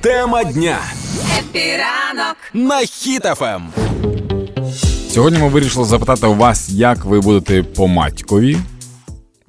Тема 0.00 0.44
дня 0.44 0.78
Епіранок. 1.38 2.36
на 2.54 2.76
Хіт-ФМ. 2.80 3.60
Сьогодні 5.10 5.38
ми 5.38 5.48
вирішили 5.48 5.84
запитати 5.84 6.26
у 6.26 6.34
вас, 6.34 6.68
як 6.68 7.04
ви 7.04 7.20
будете 7.20 7.62
по 7.62 7.88
матькові. 7.88 8.56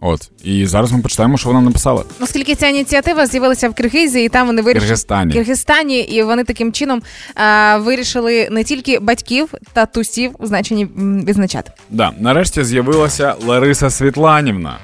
От, 0.04 0.30
і 0.44 0.66
зараз 0.66 0.92
ми 0.92 1.00
почитаємо, 1.00 1.38
що 1.38 1.50
вона 1.50 1.62
написала. 1.62 2.04
Оскільки 2.20 2.56
ця 2.56 2.68
ініціатива 2.68 3.28
з'явилася 3.28 3.70
в 3.70 3.74
Киргизії, 3.74 4.26
і 4.26 4.30
там 4.30 4.48
вони 4.48 4.62
вирішили. 4.62 4.86
Киргизстані. 4.86 5.34
Киргизстані, 5.34 6.00
і 6.00 6.24
вони 6.24 6.44
таким 6.44 6.72
чином 6.74 7.02
а, 7.36 7.78
вирішили 7.78 8.48
не 8.52 8.64
тільки 8.64 9.00
батьків 9.00 9.54
та 9.74 9.86
тусів 9.86 10.32
значенні 10.40 10.88
відзначати. 11.28 11.72
Да, 11.90 12.12
нарешті 12.20 12.64
з'явилася 12.64 13.36
Лариса 13.46 13.90
Світланівна. 13.90 14.78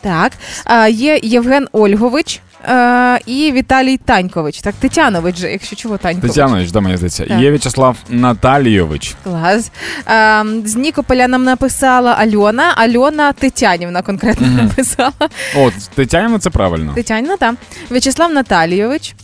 Так, 0.00 0.32
а, 0.64 0.88
є 0.88 1.20
Євген 1.22 1.68
Ольгович 1.72 2.40
е, 2.68 3.18
і 3.26 3.52
Віталій 3.52 3.96
Танькович. 3.96 4.60
Так, 4.60 4.74
Тетянович 4.74 5.36
же, 5.36 5.50
якщо 5.52 5.76
чого 5.76 5.98
Танькович. 5.98 6.34
Тетянович, 6.34 6.70
да, 6.70 6.80
мені 6.80 6.96
здається. 6.96 7.26
Так. 7.26 7.40
Є 7.40 7.50
В'ячеслав 7.50 7.96
Наталійович. 8.08 9.14
Клас. 9.24 9.70
Е, 10.08 10.44
з 10.64 10.76
Нікополя 10.76 11.28
нам 11.28 11.44
написала 11.44 12.12
Альона. 12.12 12.72
Альона 12.76 13.32
Тетянівна 13.32 14.02
конкретно 14.02 14.46
написала. 14.48 15.12
От, 15.56 15.74
Тетяніна, 15.94 16.38
це 16.38 16.50
правильно. 16.50 16.92
Тетянівна, 16.94 17.36
так. 17.36 17.54
В'ячеслав 17.90 18.32
Наталійович. 18.32 19.14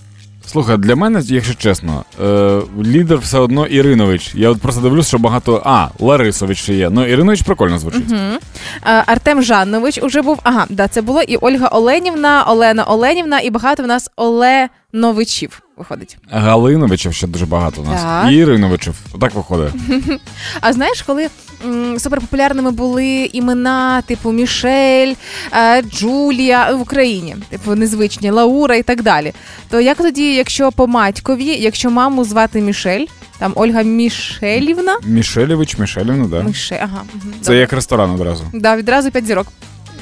Слухай, 0.47 0.77
для 0.77 0.97
мене, 0.97 1.23
якщо 1.25 1.55
чесно, 1.55 2.05
е, 2.25 2.61
лідер 2.85 3.19
все 3.19 3.39
одно 3.39 3.67
Іринович. 3.67 4.35
Я 4.35 4.51
от 4.51 4.61
просто 4.61 4.81
дивлюсь, 4.81 5.09
що 5.09 5.19
багато. 5.19 5.63
А, 5.65 5.89
Ларисович 5.99 6.59
ще 6.59 6.75
є. 6.75 6.91
Ну, 6.91 7.07
Іринович 7.07 7.43
прикольно 7.43 7.79
звучить. 7.79 8.11
Угу. 8.13 8.39
Артем 8.83 9.43
Жаннович 9.43 9.99
уже 10.03 10.23
був. 10.23 10.39
Ага, 10.43 10.67
да, 10.69 10.89
це 10.89 11.03
було. 11.03 11.23
І 11.23 11.37
Ольга 11.37 11.69
Оленівна, 11.69 12.45
Олена 12.49 12.85
Оленівна, 12.85 13.41
і 13.41 13.51
багато 13.51 13.83
в 13.83 13.87
нас 13.87 14.11
Оленовичів 14.17 15.63
виходить. 15.77 16.17
Галиновичів 16.31 17.15
ще 17.15 17.27
дуже 17.27 17.47
багато 17.47 17.81
у 17.83 17.85
нас. 17.85 18.03
Так. 18.03 18.31
І 18.33 18.35
Іриновичів. 18.35 18.95
Отак 19.15 19.35
виходить. 19.35 19.73
А 20.61 20.73
знаєш, 20.73 21.03
коли 21.03 21.29
м, 21.65 21.99
суперпопулярними 21.99 22.71
були 22.71 23.31
імена 23.33 24.03
типу 24.03 24.33
Мішель, 24.33 25.15
е, 25.53 25.83
Джулія 25.83 26.73
в 26.73 26.81
Україні, 26.81 27.37
типу 27.51 27.75
незвичні, 27.75 28.31
Лаура 28.31 28.77
і 28.77 28.83
так 28.83 29.03
далі. 29.03 29.33
То 29.71 29.81
як 29.81 29.97
тоді, 29.99 30.35
якщо 30.35 30.73
по 30.73 30.87
матькові, 30.87 31.45
якщо 31.47 31.91
маму 31.91 32.25
звати 32.25 32.61
Мішель, 32.61 33.05
там 33.39 33.53
Ольга 33.57 33.83
Мішелівна, 33.83 34.99
Мішелєвич, 35.05 35.79
Мішелівна, 35.79 36.27
да. 36.27 36.43
Міше, 36.43 36.81
ага, 36.83 37.03
мгм, 37.15 37.33
Це 37.33 37.39
добре. 37.47 37.57
як 37.57 37.73
ресторан 37.73 38.11
одразу. 38.11 38.45
да, 38.53 38.77
відразу 38.77 39.11
п'ять 39.11 39.27
зірок. 39.27 39.47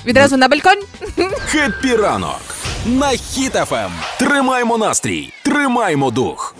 Відразу 0.07 0.37
на 0.37 0.49
балькон. 0.49 0.75
Хеппі 1.47 1.97
ранок 1.97 2.41
на 2.87 3.09
Хіт 3.09 3.53
ФМ. 3.53 3.93
Тримаємо 4.19 4.79
настрій, 4.79 5.33
тримаємо 5.43 6.11
дух. 6.11 6.57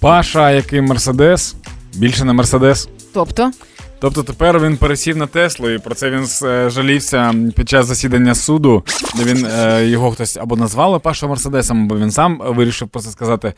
Паша, 0.00 0.50
який 0.50 0.80
Мерседес, 0.80 1.54
більше 1.94 2.24
не 2.24 2.32
Мерседес. 2.32 2.88
Тобто, 3.14 3.50
Тобто 3.98 4.22
тепер 4.22 4.60
він 4.60 4.76
пересів 4.76 5.16
на 5.16 5.26
Теслу, 5.26 5.70
і 5.70 5.78
про 5.78 5.94
це 5.94 6.10
він 6.10 6.26
е, 6.42 6.70
жалівся 6.70 7.34
під 7.56 7.68
час 7.68 7.86
засідання 7.86 8.34
суду, 8.34 8.84
де 9.16 9.24
він 9.24 9.46
е, 9.58 9.86
його 9.86 10.10
хтось 10.10 10.36
або 10.36 10.56
назвали 10.56 10.98
Пашою 10.98 11.30
Мерседесом, 11.30 11.84
або 11.84 11.96
він 11.96 12.10
сам 12.10 12.42
вирішив 12.46 12.88
про 12.88 13.00
це 13.02 13.10
сказати. 13.10 13.52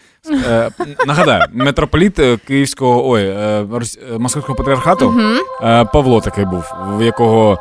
Е, 0.50 0.70
нагадаю, 1.06 1.44
митрополіт 1.52 2.20
Київського 2.46 3.08
ой, 3.08 3.22
е, 3.28 3.66
Московського 4.18 4.56
патріархату 4.56 5.14
Павло 5.92 6.20
такий 6.20 6.44
був, 6.44 6.64
в 6.98 7.02
якого 7.02 7.58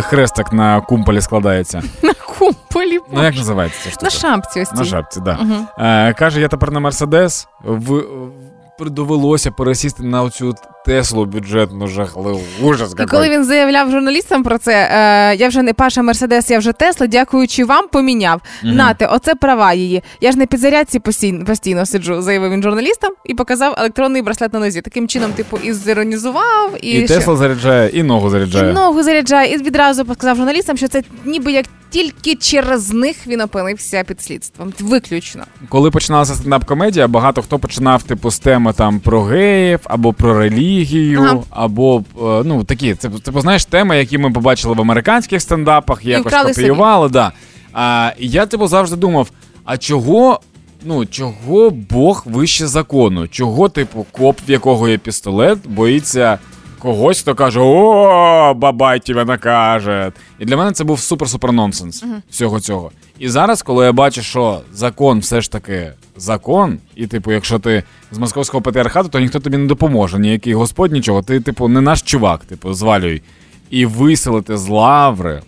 хрестик 0.00 0.52
на 0.52 0.80
кумполі 0.80 1.20
складається. 1.20 1.82
на 2.02 2.12
кумполі. 2.38 2.98
Ну 3.12 3.24
як 3.24 3.36
називається 3.36 3.78
ця 3.84 3.90
штука? 3.90 4.04
На 4.06 4.10
шапці 4.10 4.60
ось 4.60 4.68
цій. 4.68 4.76
На 4.76 4.84
шапці. 4.84 5.20
Да. 5.20 5.38
Е, 5.78 6.14
каже, 6.14 6.40
я 6.40 6.48
тепер 6.48 6.70
на 6.70 6.80
Мерседес. 6.80 7.48
В, 7.64 7.94
в- 7.98 8.90
довелося 8.90 9.50
пересісти 9.50 10.02
на 10.02 10.22
оцю 10.22 10.54
Теслу 10.86 11.24
бюджетну 11.24 11.88
жахливу. 11.88 12.40
Ужас 12.62 12.94
І 13.00 13.04
коли 13.04 13.30
він 13.30 13.44
заявляв 13.44 13.90
журналістам 13.90 14.42
про 14.42 14.58
це, 14.58 14.72
е, 14.92 15.36
я 15.36 15.48
вже 15.48 15.62
не 15.62 15.72
Паша 15.72 16.02
Мерседес, 16.02 16.50
я 16.50 16.58
вже 16.58 16.72
Тесла, 16.72 17.06
дякуючи 17.06 17.64
вам, 17.64 17.88
поміняв. 17.88 18.40
Мгм. 18.64 18.76
Нате, 18.76 19.06
оце 19.06 19.34
права 19.34 19.72
її. 19.72 20.02
Я 20.20 20.32
ж 20.32 20.38
не 20.38 20.46
під 20.46 20.60
зарядці 20.60 20.98
постійно, 20.98 21.44
постійно 21.44 21.86
сиджу, 21.86 22.22
заявив 22.22 22.50
він 22.52 22.62
журналістам 22.62 23.12
і 23.24 23.34
показав 23.34 23.74
електронний 23.78 24.22
браслет 24.22 24.52
на 24.52 24.58
нозі. 24.58 24.80
Таким 24.80 25.08
чином, 25.08 25.32
типу, 25.32 25.58
і 25.62 25.72
зіронізував, 25.72 26.72
і, 26.80 26.90
І, 26.90 27.06
Тесла 27.06 27.36
заряджає, 27.36 27.88
і 27.88 28.02
ногу 28.02 28.30
заряджає. 28.30 28.70
і 28.70 28.74
ногу 28.74 29.02
заряджає, 29.02 29.54
і 29.54 29.58
відразу 29.58 30.04
показав 30.04 30.36
журналістам, 30.36 30.76
що 30.76 30.88
це 30.88 31.02
ніби 31.24 31.52
як 31.52 31.66
тільки 31.90 32.34
через 32.34 32.90
них 32.92 33.26
він 33.26 33.40
опинився 33.40 34.04
під 34.04 34.20
слідством. 34.22 34.72
Виключно. 34.80 35.44
Коли 35.68 35.90
починалася 35.90 36.34
стендап-комедія, 36.34 37.08
багато 37.08 37.42
хто 37.42 37.58
починав 37.58 38.02
типу 38.02 38.30
з 38.30 38.38
теми 38.38 38.72
там 38.72 39.00
про 39.00 39.22
геїв, 39.22 39.80
або 39.84 40.12
про 40.12 40.38
релігію, 40.38 41.22
Ага. 41.22 41.42
або 41.50 41.98
е, 41.98 42.42
ну 42.44 42.64
такі, 42.64 42.94
це 42.94 43.08
типу, 43.08 43.40
знаєш, 43.40 43.64
теми, 43.64 43.98
які 43.98 44.18
ми 44.18 44.30
побачили 44.30 44.74
в 44.74 44.80
американських 44.80 45.42
стендапах, 45.42 46.04
якось 46.04 46.32
копіювали. 46.32 47.08
Да. 47.08 47.32
А, 47.72 48.12
я 48.18 48.46
типу 48.46 48.66
завжди 48.66 48.96
думав: 48.96 49.30
а 49.64 49.78
чого? 49.78 50.40
Ну, 50.84 51.06
чого 51.06 51.70
Бог 51.70 52.22
вище 52.26 52.66
закону? 52.66 53.28
Чого, 53.28 53.68
типу, 53.68 54.06
коп, 54.12 54.38
в 54.48 54.50
якого 54.50 54.88
є 54.88 54.98
пістолет, 54.98 55.58
боїться 55.68 56.38
когось, 56.78 57.20
хто 57.20 57.34
каже: 57.34 57.60
О, 57.60 58.54
бабай 58.56 59.00
тебе 59.00 59.24
накаже. 59.24 60.12
І 60.38 60.44
для 60.44 60.56
мене 60.56 60.72
це 60.72 60.84
був 60.84 60.98
супер-супер 60.98 61.52
нонсенс 61.52 62.04
всього 62.30 62.60
цього. 62.60 62.90
І 63.18 63.28
зараз, 63.28 63.62
коли 63.62 63.84
я 63.84 63.92
бачу, 63.92 64.22
що 64.22 64.60
закон 64.72 65.18
все 65.18 65.40
ж 65.40 65.52
таки 65.52 65.92
закон, 66.16 66.78
і, 66.94 67.06
типу, 67.06 67.32
якщо 67.32 67.58
ти 67.58 67.82
з 68.10 68.18
московського 68.18 68.62
патріархату, 68.62 69.08
то 69.08 69.20
ніхто 69.20 69.40
тобі 69.40 69.56
не 69.56 69.66
допоможе, 69.66 70.18
ніякий 70.18 70.54
господь, 70.54 70.92
нічого. 70.92 71.22
Ти, 71.22 71.40
типу, 71.40 71.68
не 71.68 71.80
наш 71.80 72.02
чувак, 72.02 72.44
типу, 72.44 72.74
звалюй. 72.74 73.22
І 73.70 73.86
виселити 73.86 74.56
з 74.56 74.68
лаври. 74.68 75.42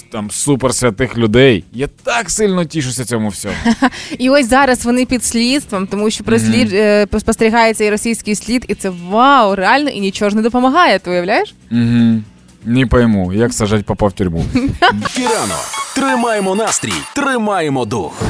Там 0.00 0.30
суперсвятих 0.30 1.16
людей. 1.16 1.64
Я 1.72 1.88
так 2.02 2.30
сильно 2.30 2.64
тішуся 2.64 3.04
цьому 3.04 3.28
всьому. 3.28 3.54
І 4.18 4.30
ось 4.30 4.48
зараз 4.48 4.84
вони 4.84 5.06
під 5.06 5.24
слідством, 5.24 5.86
тому 5.86 6.10
що 6.10 6.24
прослід, 6.24 6.72
е, 6.72 7.06
спостерігається 7.18 7.84
і 7.84 7.90
російський 7.90 8.34
слід, 8.34 8.64
і 8.68 8.74
це 8.74 8.92
вау, 9.10 9.54
реально, 9.54 9.90
і 9.90 10.00
нічого 10.00 10.28
ж 10.30 10.36
не 10.36 10.42
допомагає, 10.42 10.98
ти 10.98 11.10
уявляєш? 11.10 11.54
Угу. 11.70 12.20
Не 12.64 12.86
пойму, 12.86 13.32
як 13.32 13.52
сажать 13.52 13.84
попа 13.84 14.06
в 14.06 14.12
тюрму. 14.12 14.44
Кірано, 15.14 15.56
Тримаємо 15.94 16.54
настрій, 16.54 16.92
тримаємо 17.14 17.84
дух. 17.84 18.22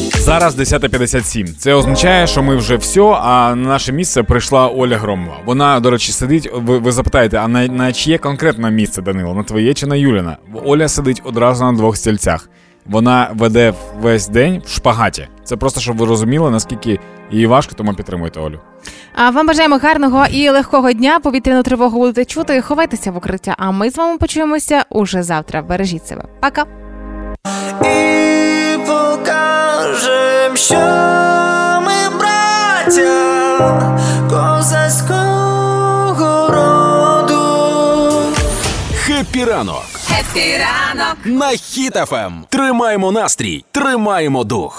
Зараз 0.00 0.58
10.57. 0.58 1.54
Це 1.58 1.74
означає, 1.74 2.26
що 2.26 2.42
ми 2.42 2.56
вже 2.56 2.76
все, 2.76 3.00
а 3.00 3.54
на 3.54 3.68
наше 3.68 3.92
місце 3.92 4.22
прийшла 4.22 4.68
Оля 4.68 4.98
Громова. 4.98 5.36
Вона, 5.44 5.80
до 5.80 5.90
речі, 5.90 6.12
сидить. 6.12 6.50
Ви, 6.54 6.78
ви 6.78 6.92
запитаєте, 6.92 7.36
а 7.36 7.48
на, 7.48 7.66
на 7.66 7.92
чиє 7.92 8.18
конкретне 8.18 8.70
місце 8.70 9.02
Данило? 9.02 9.34
На 9.34 9.42
твоє 9.42 9.74
чи 9.74 9.86
на 9.86 9.96
Юліна? 9.96 10.36
Оля 10.64 10.88
сидить 10.88 11.22
одразу 11.24 11.64
на 11.64 11.72
двох 11.72 11.96
стільцях. 11.96 12.48
Вона 12.86 13.30
веде 13.34 13.74
весь 14.00 14.28
день 14.28 14.62
в 14.66 14.68
шпагаті. 14.70 15.28
Це 15.44 15.56
просто 15.56 15.80
щоб 15.80 15.96
ви 15.96 16.06
розуміли, 16.06 16.50
наскільки 16.50 16.98
їй 17.30 17.46
важко, 17.46 17.74
тому 17.74 17.94
підтримуйте 17.94 18.40
Олю. 18.40 18.60
А 19.14 19.30
вам 19.30 19.46
бажаємо 19.46 19.76
гарного 19.76 20.26
і 20.30 20.50
легкого 20.50 20.92
дня. 20.92 21.20
Повітряну 21.20 21.62
тривогу 21.62 21.98
будете 21.98 22.24
чути. 22.24 22.60
Ховайтеся 22.62 23.10
в 23.10 23.16
укриття. 23.16 23.54
А 23.58 23.70
ми 23.70 23.90
з 23.90 23.96
вами 23.96 24.18
почуємося 24.18 24.84
уже 24.90 25.22
завтра. 25.22 25.62
Бережіть 25.62 26.06
себе. 26.06 26.24
Пока. 26.40 26.64
Покажем, 28.86 30.56
що 30.56 30.74
ми 31.86 32.18
браття 32.18 33.90
козацького 34.30 36.48
роду. 36.48 38.22
Хеппі 38.94 39.44
ранок 39.44 39.82
Хеппі 40.08 40.58
ранок. 40.58 41.16
на 41.24 41.48
Хіт 41.48 42.03
ФМ! 42.03 42.44
Тримаємо 42.48 43.12
настрій, 43.12 43.64
тримаємо 43.72 44.44
дух. 44.44 44.74